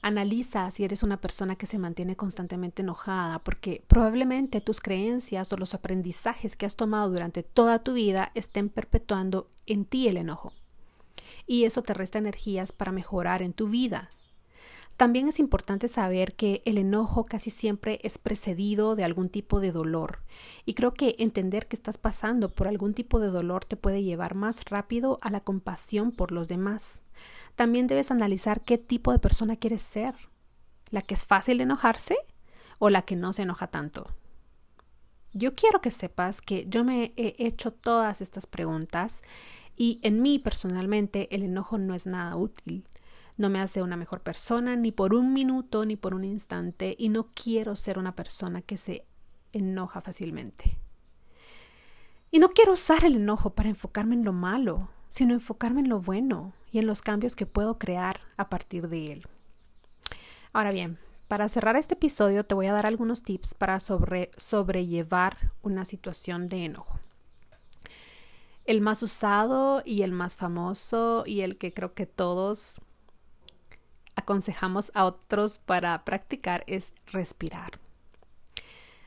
Analiza 0.00 0.70
si 0.70 0.84
eres 0.84 1.02
una 1.02 1.20
persona 1.20 1.56
que 1.56 1.66
se 1.66 1.78
mantiene 1.78 2.16
constantemente 2.16 2.82
enojada, 2.82 3.40
porque 3.40 3.84
probablemente 3.88 4.60
tus 4.60 4.80
creencias 4.80 5.52
o 5.52 5.56
los 5.56 5.74
aprendizajes 5.74 6.56
que 6.56 6.66
has 6.66 6.76
tomado 6.76 7.10
durante 7.10 7.42
toda 7.42 7.82
tu 7.82 7.94
vida 7.94 8.30
estén 8.34 8.68
perpetuando 8.68 9.50
en 9.66 9.84
ti 9.84 10.08
el 10.08 10.16
enojo. 10.16 10.52
Y 11.46 11.64
eso 11.64 11.82
te 11.82 11.94
resta 11.94 12.18
energías 12.18 12.72
para 12.72 12.92
mejorar 12.92 13.42
en 13.42 13.52
tu 13.52 13.68
vida. 13.68 14.10
También 14.98 15.28
es 15.28 15.38
importante 15.38 15.86
saber 15.86 16.34
que 16.34 16.60
el 16.64 16.76
enojo 16.76 17.24
casi 17.24 17.50
siempre 17.50 18.00
es 18.02 18.18
precedido 18.18 18.96
de 18.96 19.04
algún 19.04 19.28
tipo 19.28 19.60
de 19.60 19.70
dolor 19.70 20.24
y 20.64 20.74
creo 20.74 20.92
que 20.92 21.14
entender 21.20 21.68
que 21.68 21.76
estás 21.76 21.98
pasando 21.98 22.52
por 22.52 22.66
algún 22.66 22.94
tipo 22.94 23.20
de 23.20 23.28
dolor 23.28 23.64
te 23.64 23.76
puede 23.76 24.02
llevar 24.02 24.34
más 24.34 24.64
rápido 24.64 25.18
a 25.22 25.30
la 25.30 25.38
compasión 25.40 26.10
por 26.10 26.32
los 26.32 26.48
demás. 26.48 27.00
También 27.54 27.86
debes 27.86 28.10
analizar 28.10 28.64
qué 28.64 28.76
tipo 28.76 29.12
de 29.12 29.20
persona 29.20 29.54
quieres 29.54 29.82
ser, 29.82 30.16
la 30.90 31.00
que 31.00 31.14
es 31.14 31.24
fácil 31.24 31.58
de 31.58 31.62
enojarse 31.62 32.16
o 32.80 32.90
la 32.90 33.02
que 33.02 33.14
no 33.14 33.32
se 33.32 33.42
enoja 33.42 33.68
tanto. 33.68 34.08
Yo 35.32 35.54
quiero 35.54 35.80
que 35.80 35.92
sepas 35.92 36.40
que 36.40 36.66
yo 36.68 36.82
me 36.82 37.12
he 37.16 37.36
hecho 37.38 37.70
todas 37.70 38.20
estas 38.20 38.48
preguntas 38.48 39.22
y 39.76 40.00
en 40.02 40.22
mí 40.22 40.40
personalmente 40.40 41.32
el 41.32 41.44
enojo 41.44 41.78
no 41.78 41.94
es 41.94 42.08
nada 42.08 42.34
útil 42.34 42.84
no 43.38 43.48
me 43.48 43.60
hace 43.60 43.82
una 43.82 43.96
mejor 43.96 44.20
persona 44.20 44.76
ni 44.76 44.92
por 44.92 45.14
un 45.14 45.32
minuto 45.32 45.84
ni 45.86 45.96
por 45.96 46.12
un 46.12 46.24
instante 46.24 46.94
y 46.98 47.08
no 47.08 47.30
quiero 47.32 47.76
ser 47.76 47.98
una 47.98 48.14
persona 48.14 48.62
que 48.62 48.76
se 48.76 49.06
enoja 49.52 50.00
fácilmente. 50.00 50.78
Y 52.30 52.40
no 52.40 52.50
quiero 52.50 52.72
usar 52.72 53.04
el 53.04 53.16
enojo 53.16 53.54
para 53.54 53.68
enfocarme 53.68 54.16
en 54.16 54.24
lo 54.24 54.32
malo, 54.32 54.90
sino 55.08 55.32
enfocarme 55.32 55.80
en 55.80 55.88
lo 55.88 56.00
bueno 56.00 56.52
y 56.70 56.78
en 56.80 56.86
los 56.86 57.00
cambios 57.00 57.36
que 57.36 57.46
puedo 57.46 57.78
crear 57.78 58.20
a 58.36 58.50
partir 58.50 58.88
de 58.88 59.12
él. 59.12 59.26
Ahora 60.52 60.72
bien, 60.72 60.98
para 61.28 61.48
cerrar 61.48 61.76
este 61.76 61.94
episodio 61.94 62.44
te 62.44 62.54
voy 62.54 62.66
a 62.66 62.72
dar 62.72 62.86
algunos 62.86 63.22
tips 63.22 63.54
para 63.54 63.78
sobre, 63.78 64.32
sobrellevar 64.36 65.52
una 65.62 65.84
situación 65.84 66.48
de 66.48 66.64
enojo. 66.64 66.98
El 68.64 68.80
más 68.80 69.02
usado 69.02 69.82
y 69.84 70.02
el 70.02 70.12
más 70.12 70.36
famoso 70.36 71.22
y 71.24 71.40
el 71.40 71.56
que 71.56 71.72
creo 71.72 71.94
que 71.94 72.04
todos 72.04 72.80
aconsejamos 74.28 74.92
a 74.94 75.06
otros 75.06 75.56
para 75.56 76.04
practicar 76.04 76.62
es 76.66 76.92
respirar. 77.06 77.80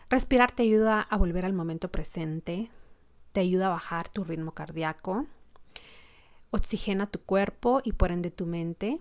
Respirar 0.10 0.52
te 0.52 0.64
ayuda 0.64 1.00
a 1.00 1.16
volver 1.16 1.46
al 1.46 1.54
momento 1.54 1.92
presente, 1.92 2.72
te 3.32 3.42
ayuda 3.42 3.68
a 3.68 3.70
bajar 3.70 4.10
tu 4.10 4.24
ritmo 4.24 4.54
cardíaco, 4.54 5.28
oxigena 6.50 7.06
tu 7.06 7.20
cuerpo 7.20 7.82
y 7.84 7.92
por 7.92 8.12
ende 8.12 8.32
tu 8.32 8.48
mente. 8.48 9.00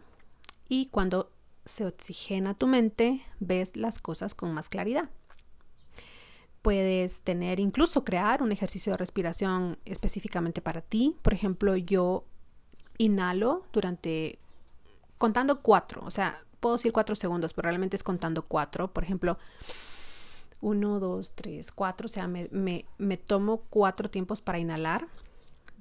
Y 0.69 0.89
cuando 0.89 1.33
se 1.65 1.87
oxigena 1.87 2.53
tu 2.53 2.67
mente, 2.67 3.23
ves 3.39 3.75
las 3.75 3.99
cosas 3.99 4.35
con 4.35 4.53
más 4.53 4.69
claridad. 4.69 5.09
Puedes 6.61 7.23
tener, 7.23 7.61
incluso 7.61 8.05
crear 8.05 8.43
un 8.43 8.53
ejercicio 8.53 8.93
de 8.93 8.99
respiración 8.99 9.79
específicamente 9.87 10.61
para 10.61 10.83
ti. 10.83 11.17
Por 11.23 11.33
ejemplo, 11.33 11.77
yo 11.77 12.27
inhalo 12.99 13.65
durante 13.73 14.39
contando 15.21 15.61
cuatro, 15.61 16.03
o 16.03 16.11
sea, 16.11 16.43
puedo 16.61 16.77
decir 16.77 16.93
cuatro 16.93 17.15
segundos, 17.15 17.53
pero 17.53 17.67
realmente 17.67 17.95
es 17.95 18.03
contando 18.03 18.43
cuatro. 18.43 18.91
Por 18.91 19.05
ejemplo, 19.05 19.37
uno, 20.63 20.99
dos, 20.99 21.33
tres, 21.35 21.71
cuatro, 21.71 22.07
o 22.07 22.09
sea, 22.09 22.27
me, 22.27 22.49
me 22.97 23.17
tomo 23.19 23.67
cuatro 23.69 24.09
tiempos 24.09 24.41
para 24.41 24.59
inhalar. 24.59 25.09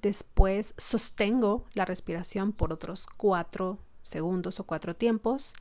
Después 0.02 0.74
sostengo 0.78 1.64
la 1.74 1.86
respiración 1.86 2.52
por 2.52 2.74
otros 2.74 3.08
cuatro 3.08 3.80
segundos 4.02 4.60
o 4.60 4.66
cuatro 4.66 4.94
tiempos. 4.94 5.54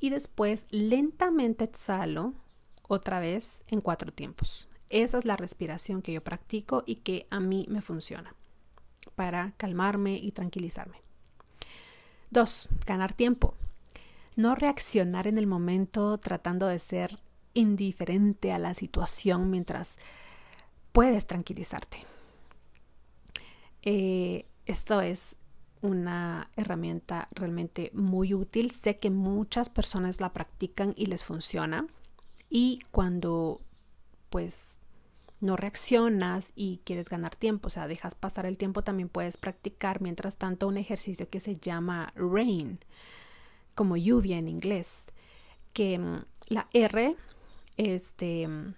Y 0.00 0.10
después 0.10 0.66
lentamente 0.68 1.64
exhalo 1.64 2.34
otra 2.86 3.20
vez 3.20 3.64
en 3.68 3.80
cuatro 3.80 4.12
tiempos. 4.12 4.68
Esa 4.90 5.16
es 5.16 5.24
la 5.24 5.38
respiración 5.38 6.02
que 6.02 6.12
yo 6.12 6.22
practico 6.22 6.82
y 6.84 6.96
que 6.96 7.26
a 7.30 7.40
mí 7.40 7.64
me 7.70 7.80
funciona 7.80 8.34
para 9.14 9.54
calmarme 9.56 10.16
y 10.16 10.32
tranquilizarme. 10.32 11.03
Dos, 12.34 12.68
ganar 12.84 13.12
tiempo. 13.12 13.54
No 14.34 14.56
reaccionar 14.56 15.28
en 15.28 15.38
el 15.38 15.46
momento 15.46 16.18
tratando 16.18 16.66
de 16.66 16.80
ser 16.80 17.20
indiferente 17.54 18.50
a 18.50 18.58
la 18.58 18.74
situación 18.74 19.52
mientras 19.52 19.98
puedes 20.90 21.28
tranquilizarte. 21.28 21.98
Eh, 23.82 24.46
esto 24.66 25.00
es 25.00 25.36
una 25.80 26.50
herramienta 26.56 27.28
realmente 27.30 27.92
muy 27.94 28.34
útil. 28.34 28.72
Sé 28.72 28.98
que 28.98 29.10
muchas 29.10 29.68
personas 29.68 30.20
la 30.20 30.32
practican 30.32 30.92
y 30.96 31.06
les 31.06 31.22
funciona. 31.22 31.86
Y 32.50 32.80
cuando 32.90 33.60
pues 34.30 34.80
no 35.44 35.56
reaccionas 35.56 36.52
y 36.56 36.80
quieres 36.84 37.08
ganar 37.08 37.36
tiempo, 37.36 37.68
o 37.68 37.70
sea, 37.70 37.86
dejas 37.86 38.14
pasar 38.14 38.46
el 38.46 38.58
tiempo, 38.58 38.82
también 38.82 39.08
puedes 39.08 39.36
practicar 39.36 40.00
mientras 40.00 40.36
tanto 40.38 40.66
un 40.66 40.76
ejercicio 40.76 41.28
que 41.28 41.40
se 41.40 41.56
llama 41.56 42.12
rain, 42.16 42.78
como 43.74 43.96
lluvia 43.96 44.38
en 44.38 44.48
inglés, 44.48 45.06
que 45.72 45.98
mm, 45.98 46.24
la 46.48 46.68
R 46.72 47.16
este, 47.76 48.48
mm, 48.48 48.74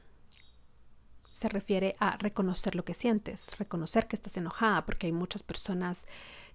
se 1.31 1.49
refiere 1.49 1.97
a 2.01 2.17
reconocer 2.17 2.75
lo 2.75 2.85
que 2.85 2.95
sientes, 2.95 3.57
reconocer 3.59 4.09
que 4.09 4.17
estás 4.17 4.37
enojada, 4.37 4.85
porque 4.87 5.07
hay 5.07 5.13
muchas 5.13 5.43
personas 5.43 6.07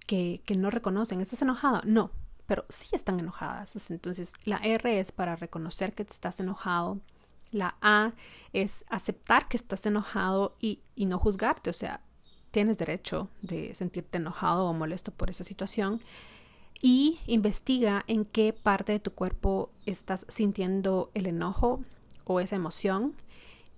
que, 0.06 0.42
que 0.44 0.56
no 0.56 0.70
reconocen, 0.70 1.20
¿estás 1.20 1.42
enojada? 1.42 1.82
No, 1.84 2.10
pero 2.46 2.66
sí 2.68 2.94
están 2.94 3.18
enojadas. 3.18 3.90
Entonces, 3.90 4.34
la 4.44 4.56
R 4.56 4.98
es 4.98 5.12
para 5.12 5.36
reconocer 5.36 5.94
que 5.94 6.02
estás 6.02 6.38
enojado, 6.40 7.00
la 7.52 7.76
A 7.80 8.12
es 8.52 8.84
aceptar 8.88 9.48
que 9.48 9.56
estás 9.56 9.86
enojado 9.86 10.56
y, 10.60 10.80
no 10.96 11.18
juzgarte, 11.18 11.70
o 11.70 11.74
sea, 11.74 12.00
tienes 12.50 12.78
derecho 12.78 13.28
de 13.40 13.74
sentirte 13.74 14.18
enojado 14.18 14.66
o 14.66 14.72
molesto 14.72 15.12
por 15.12 15.30
esa 15.30 15.44
situación. 15.44 16.00
Y 16.80 17.20
investiga 17.26 18.02
en 18.08 18.24
qué 18.24 18.52
parte 18.52 18.92
de 18.92 18.98
tu 18.98 19.12
cuerpo 19.12 19.70
estás 19.86 20.26
sintiendo 20.28 21.10
el 21.14 21.26
enojo 21.26 21.84
o 22.24 22.40
esa 22.40 22.56
emoción. 22.56 23.14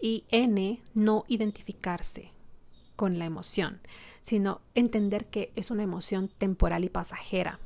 Y 0.01 0.25
N, 0.31 0.83
no 0.95 1.25
identificarse 1.29 2.33
con 2.97 3.19
la 3.19 3.27
emoción, 3.27 3.81
sino 4.23 4.61
entender 4.75 5.27
que 5.27 5.53
es 5.57 5.71
una 5.71 5.83
emoción 5.83 6.29
temporal 6.29 6.85
y 6.85 6.89
pasajera. 6.89 7.59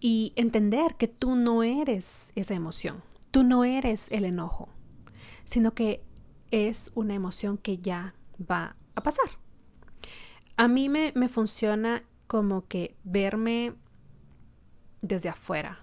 Y 0.00 0.32
entender 0.36 0.96
que 0.96 1.08
tú 1.08 1.34
no 1.34 1.62
eres 1.62 2.32
esa 2.34 2.54
emoción, 2.54 3.02
tú 3.30 3.42
no 3.42 3.64
eres 3.64 4.10
el 4.10 4.24
enojo, 4.24 4.68
sino 5.44 5.74
que 5.74 6.02
es 6.50 6.92
una 6.94 7.14
emoción 7.14 7.58
que 7.58 7.78
ya 7.78 8.14
va 8.38 8.76
a 8.94 9.02
pasar. 9.02 9.26
A 10.56 10.68
mí 10.68 10.88
me, 10.88 11.12
me 11.14 11.28
funciona 11.28 12.04
como 12.26 12.66
que 12.68 12.96
verme 13.04 13.74
desde 15.02 15.28
afuera, 15.28 15.80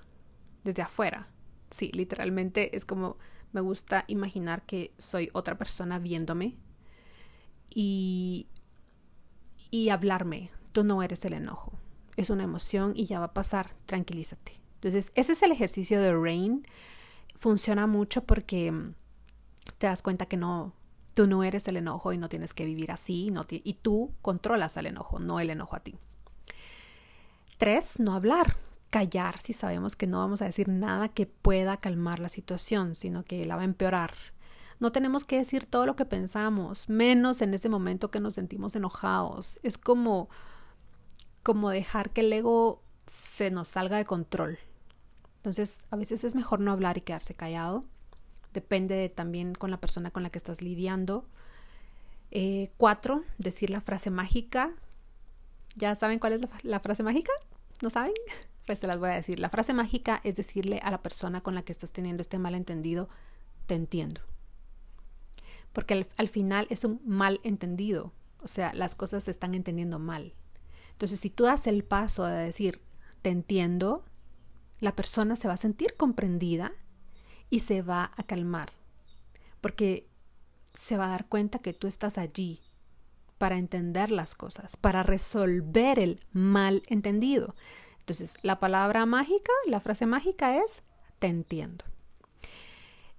desde 0.63 0.81
afuera. 0.81 1.27
Sí, 1.69 1.91
literalmente 1.93 2.75
es 2.75 2.85
como 2.85 3.17
me 3.53 3.61
gusta 3.61 4.05
imaginar 4.07 4.65
que 4.65 4.93
soy 4.97 5.29
otra 5.33 5.57
persona 5.57 5.99
viéndome 5.99 6.57
y, 7.69 8.47
y 9.69 9.89
hablarme. 9.89 10.51
Tú 10.71 10.83
no 10.83 11.03
eres 11.03 11.25
el 11.25 11.33
enojo. 11.33 11.73
Es 12.15 12.29
una 12.29 12.43
emoción 12.43 12.93
y 12.95 13.05
ya 13.05 13.19
va 13.19 13.27
a 13.27 13.33
pasar. 13.33 13.75
Tranquilízate. 13.85 14.61
Entonces, 14.75 15.11
ese 15.15 15.33
es 15.33 15.43
el 15.43 15.51
ejercicio 15.51 15.99
de 15.99 16.13
Rain. 16.13 16.65
Funciona 17.35 17.87
mucho 17.87 18.23
porque 18.23 18.93
te 19.77 19.87
das 19.87 20.01
cuenta 20.01 20.25
que 20.25 20.37
no, 20.37 20.73
Tú 21.13 21.27
no 21.27 21.43
eres 21.43 21.67
el 21.67 21.77
enojo 21.77 22.13
y 22.13 22.17
no 22.17 22.29
tienes 22.29 22.53
que 22.53 22.65
vivir 22.65 22.91
así 22.91 23.31
y 23.49 23.73
tú 23.73 24.13
controlas 24.21 24.77
al 24.77 24.85
enojo, 24.85 25.19
no 25.19 25.39
el 25.39 25.49
enojo 25.49 25.75
a 25.75 25.81
ti. 25.81 25.97
Tres, 27.57 27.99
no 27.99 28.13
hablar, 28.13 28.55
callar 28.89 29.39
si 29.39 29.53
sabemos 29.53 29.95
que 29.95 30.07
no 30.07 30.19
vamos 30.19 30.41
a 30.41 30.45
decir 30.45 30.69
nada 30.69 31.09
que 31.09 31.25
pueda 31.25 31.77
calmar 31.77 32.19
la 32.19 32.29
situación, 32.29 32.95
sino 32.95 33.23
que 33.23 33.45
la 33.45 33.57
va 33.57 33.63
a 33.63 33.65
empeorar. 33.65 34.13
No 34.79 34.91
tenemos 34.91 35.25
que 35.25 35.37
decir 35.37 35.65
todo 35.65 35.85
lo 35.85 35.95
que 35.95 36.05
pensamos, 36.05 36.89
menos 36.89 37.41
en 37.41 37.53
ese 37.53 37.69
momento 37.69 38.09
que 38.09 38.19
nos 38.19 38.35
sentimos 38.35 38.75
enojados. 38.75 39.59
Es 39.63 39.77
como 39.77 40.29
como 41.43 41.71
dejar 41.71 42.11
que 42.11 42.21
el 42.21 42.31
ego 42.31 42.83
se 43.05 43.51
nos 43.51 43.67
salga 43.67 43.97
de 43.97 44.05
control. 44.05 44.59
Entonces, 45.37 45.85
a 45.89 45.95
veces 45.95 46.23
es 46.23 46.35
mejor 46.35 46.59
no 46.59 46.71
hablar 46.71 46.97
y 46.97 47.01
quedarse 47.01 47.33
callado. 47.33 47.85
Depende 48.53 49.09
también 49.09 49.53
con 49.55 49.71
la 49.71 49.79
persona 49.79 50.11
con 50.11 50.23
la 50.23 50.29
que 50.29 50.37
estás 50.37 50.61
lidiando. 50.61 51.25
Eh, 52.31 52.71
cuatro, 52.77 53.23
decir 53.37 53.69
la 53.69 53.81
frase 53.81 54.09
mágica. 54.09 54.73
¿Ya 55.75 55.95
saben 55.95 56.19
cuál 56.19 56.33
es 56.33 56.41
la 56.63 56.79
frase 56.79 57.03
mágica? 57.03 57.31
¿No 57.81 57.89
saben? 57.89 58.13
Pues 58.67 58.77
se 58.77 58.85
las 58.85 58.99
voy 58.99 59.09
a 59.09 59.13
decir. 59.13 59.39
La 59.39 59.49
frase 59.49 59.73
mágica 59.73 60.21
es 60.23 60.35
decirle 60.35 60.79
a 60.83 60.91
la 60.91 61.01
persona 61.01 61.41
con 61.41 61.55
la 61.55 61.63
que 61.63 61.71
estás 61.71 61.91
teniendo 61.91 62.21
este 62.21 62.37
malentendido, 62.37 63.09
te 63.65 63.73
entiendo 63.73 64.21
porque 65.73 66.05
al, 66.17 66.27
final 66.27 66.67
es 66.69 66.83
un 66.83 67.01
mal 67.05 67.39
entendido, 67.43 68.11
o 68.41 68.47
sea, 68.47 68.73
las 68.73 68.95
cosas 68.95 69.23
se 69.23 69.31
están 69.31 69.55
entendiendo 69.55 69.99
mal. 69.99 70.33
Entonces, 70.91 71.19
si 71.19 71.29
tú 71.29 71.45
das 71.45 71.67
el 71.67 71.83
paso 71.83 72.25
de 72.25 72.45
decir, 72.45 72.81
te 73.21 73.29
entiendo, 73.29 74.03
la 74.79 74.95
persona 74.95 75.35
se 75.35 75.47
va 75.47 75.53
a 75.55 75.57
sentir 75.57 75.95
comprendida 75.95 76.73
y 77.51 77.59
se 77.59 77.83
va 77.83 78.11
a 78.15 78.23
calmar, 78.23 78.71
porque 79.61 80.07
se 80.73 80.97
va 80.97 81.05
a 81.05 81.09
dar 81.09 81.27
cuenta 81.27 81.59
que 81.59 81.73
tú 81.73 81.85
estás 81.85 82.17
allí 82.17 82.61
para 83.37 83.57
entender 83.57 84.09
las 84.09 84.33
cosas, 84.33 84.77
para 84.77 85.03
resolver 85.03 85.99
el 85.99 86.19
mal 86.31 86.81
entendido. 86.87 87.53
Entonces, 87.99 88.37
la 88.41 88.59
palabra 88.59 89.05
mágica, 89.05 89.51
la 89.67 89.79
frase 89.79 90.07
mágica 90.07 90.57
es, 90.63 90.81
te 91.19 91.27
entiendo. 91.27 91.85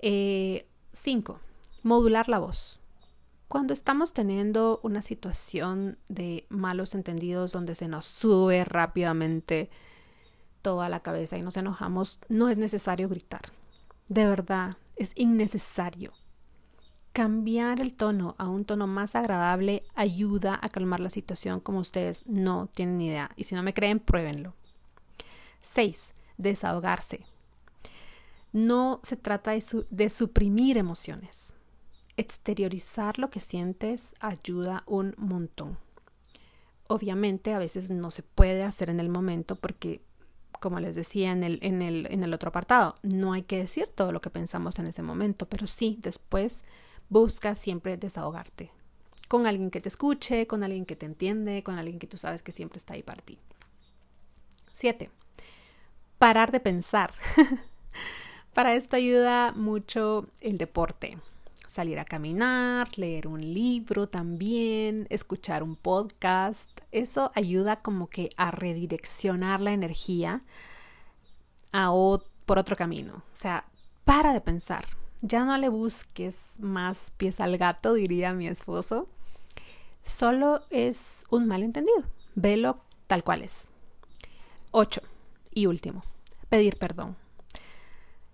Eh, 0.01 0.67
cinco, 0.93 1.39
Modular 1.83 2.29
la 2.29 2.39
voz. 2.39 2.79
Cuando 3.49 3.73
estamos 3.73 4.13
teniendo 4.13 4.81
una 4.85 5.03
situación 5.03 5.99
de 6.09 6.47
malos 6.49 6.95
entendidos 6.95 7.53
donde 7.53 7.75
se 7.75 7.89
nos 7.89 8.07
sube 8.07 8.65
rápidamente 8.65 9.69
toda 10.63 10.89
la 10.89 11.01
cabeza 11.01 11.37
y 11.37 11.43
nos 11.43 11.57
enojamos, 11.57 12.21
no 12.29 12.49
es 12.49 12.57
necesario 12.57 13.09
gritar. 13.09 13.43
De 14.09 14.27
verdad, 14.27 14.77
es 14.97 15.13
innecesario. 15.17 16.13
Cambiar 17.13 17.81
el 17.81 17.95
tono 17.95 18.35
a 18.39 18.49
un 18.49 18.65
tono 18.65 18.87
más 18.87 19.15
agradable 19.15 19.83
ayuda 19.95 20.59
a 20.63 20.69
calmar 20.69 21.01
la 21.01 21.11
situación 21.11 21.61
como 21.61 21.81
ustedes 21.81 22.27
no 22.27 22.69
tienen 22.69 23.01
idea. 23.01 23.31
Y 23.37 23.45
si 23.45 23.55
no 23.55 23.63
me 23.63 23.75
creen, 23.75 24.01
pruébenlo. 24.01 24.55
6. 25.61 26.15
Desahogarse. 26.39 27.27
No 28.53 29.01
se 29.03 29.17
trata 29.17 29.53
de, 29.53 29.87
de 29.91 30.11
suprimir 30.11 30.79
emociones 30.79 31.55
exteriorizar 32.17 33.19
lo 33.19 33.31
que 33.31 33.41
sientes 33.41 34.15
ayuda 34.21 34.85
un 34.87 35.15
montón. 35.17 35.79
Obviamente 36.89 37.55
a 37.55 37.59
veces 37.59 37.91
no 37.91 38.11
se 38.11 38.23
puede 38.23 38.63
hacer 38.63 38.91
en 38.91 39.01
el 39.01 39.09
momento 39.09 39.57
porque, 39.57 40.03
como 40.63 40.79
les 40.79 40.95
decía 40.95 41.33
en 41.33 41.43
el, 41.43 41.59
en 41.61 41.83
el, 41.83 42.07
en 42.09 42.23
el 42.23 42.33
otro 42.33 42.51
apartado, 42.51 42.95
no 43.03 43.33
hay 43.33 43.43
que 43.43 43.59
decir 43.59 43.89
todo 43.93 44.13
lo 44.13 44.21
que 44.21 44.31
pensamos 44.31 44.79
en 44.79 44.87
ese 44.87 45.03
momento, 45.03 45.47
pero 45.47 45.67
sí, 45.67 45.99
después 46.01 46.65
busca 47.09 47.57
siempre 47.57 47.97
desahogarte 47.97 48.71
con 49.27 49.47
alguien 49.47 49.71
que 49.71 49.81
te 49.81 49.89
escuche, 49.89 50.47
con 50.47 50.63
alguien 50.63 50.87
que 50.87 50.95
te 50.95 51.05
entiende, 51.05 51.65
con 51.65 51.79
alguien 51.79 51.99
que 51.99 52.07
tú 52.07 52.17
sabes 52.17 52.43
que 52.43 52.53
siempre 52.53 52.77
está 52.77 52.95
ahí 52.95 53.03
para 53.03 53.23
ti. 53.23 53.39
7. 54.73 55.11
Parar 56.19 56.53
de 56.53 56.61
pensar. 56.61 57.13
para 58.55 58.75
esto 58.75 58.95
ayuda 58.95 59.53
mucho 59.53 60.29
el 60.41 60.59
deporte 60.59 61.19
salir 61.73 61.99
a 61.99 62.05
caminar, 62.05 62.99
leer 62.99 63.27
un 63.27 63.41
libro 63.41 64.07
también, 64.07 65.07
escuchar 65.09 65.63
un 65.63 65.75
podcast. 65.75 66.69
Eso 66.91 67.33
ayuda 67.35 67.81
como 67.81 68.09
que 68.09 68.29
a 68.37 68.51
redireccionar 68.51 69.63
la 69.63 69.73
energía 69.73 70.43
a 71.73 71.91
por 72.45 72.59
otro 72.59 72.77
camino. 72.77 73.15
O 73.15 73.37
sea, 73.37 73.65
para 74.05 74.35
de 74.35 74.43
pensar. 74.43 74.85
Ya 75.23 75.45
no 75.45 75.57
le 75.57 75.71
busques 75.71 76.61
más 76.61 77.13
pies 77.17 77.41
al 77.41 77.57
gato, 77.57 77.95
diría 77.95 78.35
mi 78.35 78.49
esposo. 78.49 79.09
Solo 80.03 80.65
es 80.69 81.25
un 81.31 81.47
malentendido. 81.47 82.05
Velo 82.35 82.81
tal 83.07 83.25
cual 83.25 83.41
es. 83.41 83.69
8. 84.73 85.01
Y 85.55 85.67
último, 85.67 86.03
pedir 86.51 86.77
perdón. 86.77 87.17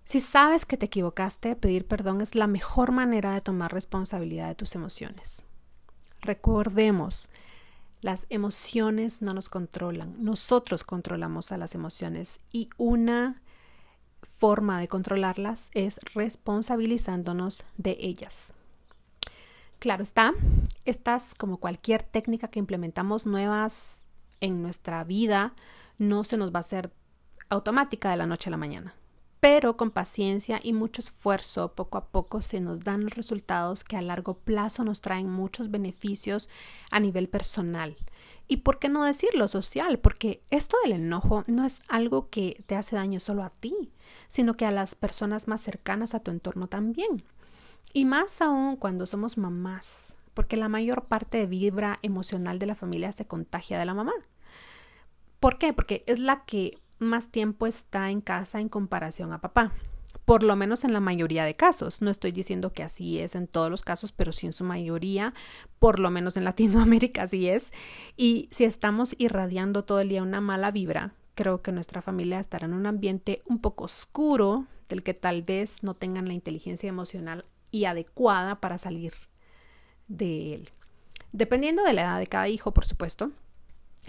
Si 0.09 0.21
sabes 0.21 0.65
que 0.65 0.75
te 0.75 0.87
equivocaste, 0.87 1.55
pedir 1.55 1.85
perdón 1.85 2.21
es 2.21 2.33
la 2.33 2.47
mejor 2.47 2.91
manera 2.91 3.31
de 3.31 3.41
tomar 3.41 3.71
responsabilidad 3.71 4.47
de 4.47 4.55
tus 4.55 4.73
emociones. 4.73 5.45
Recordemos, 6.21 7.29
las 8.01 8.25
emociones 8.31 9.21
no 9.21 9.35
nos 9.35 9.49
controlan, 9.49 10.15
nosotros 10.17 10.83
controlamos 10.83 11.51
a 11.51 11.57
las 11.57 11.75
emociones 11.75 12.39
y 12.51 12.71
una 12.77 13.43
forma 14.39 14.79
de 14.79 14.87
controlarlas 14.87 15.69
es 15.75 15.99
responsabilizándonos 16.15 17.63
de 17.77 17.95
ellas. 17.99 18.51
Claro 19.77 20.01
está, 20.01 20.33
estas 20.85 21.35
como 21.35 21.57
cualquier 21.57 22.01
técnica 22.01 22.47
que 22.47 22.57
implementamos 22.57 23.27
nuevas 23.27 24.07
en 24.41 24.63
nuestra 24.63 25.03
vida 25.03 25.53
no 25.99 26.23
se 26.23 26.37
nos 26.37 26.51
va 26.51 26.57
a 26.57 26.61
hacer 26.61 26.91
automática 27.49 28.09
de 28.09 28.17
la 28.17 28.25
noche 28.25 28.49
a 28.49 28.51
la 28.51 28.57
mañana 28.57 28.95
pero 29.39 29.77
con 29.77 29.91
paciencia 29.91 30.59
y 30.61 30.73
mucho 30.73 31.01
esfuerzo, 31.01 31.73
poco 31.73 31.97
a 31.97 32.07
poco 32.07 32.41
se 32.41 32.59
nos 32.59 32.81
dan 32.81 33.03
los 33.03 33.15
resultados 33.15 33.83
que 33.83 33.95
a 33.95 34.01
largo 34.01 34.33
plazo 34.33 34.83
nos 34.83 35.01
traen 35.01 35.29
muchos 35.29 35.71
beneficios 35.71 36.49
a 36.91 36.99
nivel 36.99 37.29
personal. 37.29 37.95
Y 38.47 38.57
por 38.57 38.79
qué 38.79 38.89
no 38.89 39.03
decirlo 39.05 39.47
social, 39.47 39.99
porque 39.99 40.41
esto 40.49 40.75
del 40.83 40.93
enojo 40.93 41.43
no 41.47 41.65
es 41.65 41.81
algo 41.87 42.29
que 42.29 42.63
te 42.65 42.75
hace 42.75 42.95
daño 42.95 43.19
solo 43.19 43.43
a 43.43 43.51
ti, 43.51 43.91
sino 44.27 44.55
que 44.55 44.65
a 44.65 44.71
las 44.71 44.95
personas 44.95 45.47
más 45.47 45.61
cercanas 45.61 46.13
a 46.13 46.19
tu 46.19 46.31
entorno 46.31 46.67
también. 46.67 47.23
Y 47.93 48.05
más 48.05 48.41
aún 48.41 48.75
cuando 48.75 49.05
somos 49.05 49.37
mamás, 49.37 50.15
porque 50.33 50.57
la 50.57 50.67
mayor 50.67 51.05
parte 51.05 51.37
de 51.37 51.45
vibra 51.45 51.99
emocional 52.01 52.59
de 52.59 52.65
la 52.65 52.75
familia 52.75 53.11
se 53.11 53.25
contagia 53.25 53.79
de 53.79 53.85
la 53.85 53.93
mamá. 53.93 54.13
¿Por 55.39 55.57
qué? 55.57 55.71
Porque 55.71 56.03
es 56.07 56.19
la 56.19 56.43
que 56.45 56.79
más 56.99 57.29
tiempo 57.29 57.67
está 57.67 58.09
en 58.09 58.21
casa 58.21 58.59
en 58.59 58.69
comparación 58.69 59.33
a 59.33 59.41
papá. 59.41 59.73
Por 60.25 60.43
lo 60.43 60.55
menos 60.55 60.83
en 60.83 60.93
la 60.93 60.99
mayoría 60.99 61.43
de 61.43 61.55
casos. 61.55 62.01
No 62.01 62.11
estoy 62.11 62.31
diciendo 62.31 62.71
que 62.71 62.83
así 62.83 63.19
es 63.19 63.35
en 63.35 63.47
todos 63.47 63.71
los 63.71 63.81
casos, 63.81 64.11
pero 64.11 64.31
sí 64.31 64.45
en 64.45 64.53
su 64.53 64.63
mayoría, 64.63 65.33
por 65.79 65.99
lo 65.99 66.11
menos 66.11 66.37
en 66.37 66.43
Latinoamérica 66.45 67.23
así 67.23 67.49
es. 67.49 67.71
Y 68.15 68.47
si 68.51 68.63
estamos 68.63 69.15
irradiando 69.17 69.83
todo 69.83 70.01
el 70.01 70.09
día 70.09 70.21
una 70.21 70.41
mala 70.41 70.71
vibra, 70.71 71.13
creo 71.35 71.61
que 71.61 71.71
nuestra 71.71 72.01
familia 72.01 72.39
estará 72.39 72.65
en 72.65 72.73
un 72.73 72.85
ambiente 72.85 73.41
un 73.45 73.59
poco 73.59 73.85
oscuro, 73.85 74.67
del 74.89 75.03
que 75.03 75.13
tal 75.13 75.43
vez 75.43 75.83
no 75.83 75.93
tengan 75.93 76.27
la 76.27 76.33
inteligencia 76.33 76.89
emocional 76.89 77.45
y 77.71 77.85
adecuada 77.85 78.59
para 78.59 78.77
salir 78.77 79.13
de 80.07 80.55
él. 80.55 80.69
Dependiendo 81.31 81.83
de 81.83 81.93
la 81.93 82.01
edad 82.01 82.19
de 82.19 82.27
cada 82.27 82.49
hijo, 82.49 82.73
por 82.73 82.85
supuesto, 82.85 83.31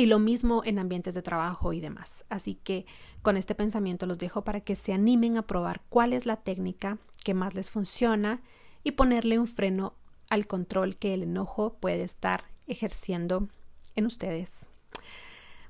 y 0.00 0.06
lo 0.06 0.18
mismo 0.18 0.62
en 0.64 0.78
ambientes 0.78 1.14
de 1.14 1.20
trabajo 1.20 1.74
y 1.74 1.80
demás. 1.80 2.24
Así 2.30 2.54
que 2.54 2.86
con 3.20 3.36
este 3.36 3.54
pensamiento 3.54 4.06
los 4.06 4.16
dejo 4.16 4.42
para 4.44 4.62
que 4.62 4.74
se 4.74 4.94
animen 4.94 5.36
a 5.36 5.46
probar 5.46 5.82
cuál 5.90 6.14
es 6.14 6.24
la 6.24 6.36
técnica 6.36 6.96
que 7.22 7.34
más 7.34 7.52
les 7.52 7.70
funciona 7.70 8.40
y 8.82 8.92
ponerle 8.92 9.38
un 9.38 9.46
freno 9.46 9.92
al 10.30 10.46
control 10.46 10.96
que 10.96 11.12
el 11.12 11.24
enojo 11.24 11.74
puede 11.80 12.02
estar 12.02 12.44
ejerciendo 12.66 13.48
en 13.94 14.06
ustedes. 14.06 14.66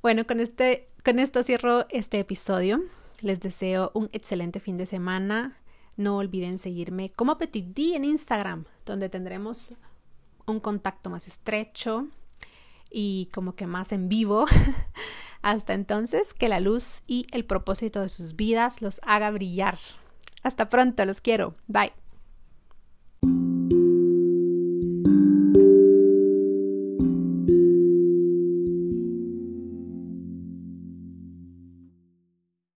Bueno, 0.01 0.25
con, 0.25 0.39
este, 0.39 0.91
con 1.05 1.19
esto 1.19 1.43
cierro 1.43 1.89
este 1.89 2.21
episodio. 2.21 2.85
Les 3.23 3.41
deseo 3.41 3.91
un 3.95 4.11
excelente 4.13 4.61
fin 4.61 4.77
de 4.77 4.87
semana. 4.87 5.57
No 5.97 6.19
olviden 6.19 6.59
seguirme 6.59 7.11
como 7.11 7.37
Petit 7.37 7.67
D 7.75 7.97
en 7.97 8.05
Instagram, 8.05 8.67
donde 8.87 9.09
tendremos 9.09 9.75
un 10.47 10.61
contacto 10.61 11.11
más 11.11 11.27
estrecho 11.27 12.07
y 12.91 13.29
como 13.33 13.55
que 13.55 13.67
más 13.67 13.93
en 13.93 14.09
vivo. 14.09 14.47
Hasta 15.43 15.73
entonces, 15.73 16.35
que 16.35 16.49
la 16.49 16.61
luz 16.61 17.03
y 17.07 17.27
el 17.33 17.45
propósito 17.45 18.03
de 18.03 18.09
sus 18.09 18.37
vidas 18.37 18.83
los 18.83 19.01
haga 19.05 19.31
brillar. 19.31 19.79
Hasta 20.43 20.69
pronto, 20.69 21.05
los 21.05 21.21
quiero. 21.21 21.55
Bye. 21.67 21.93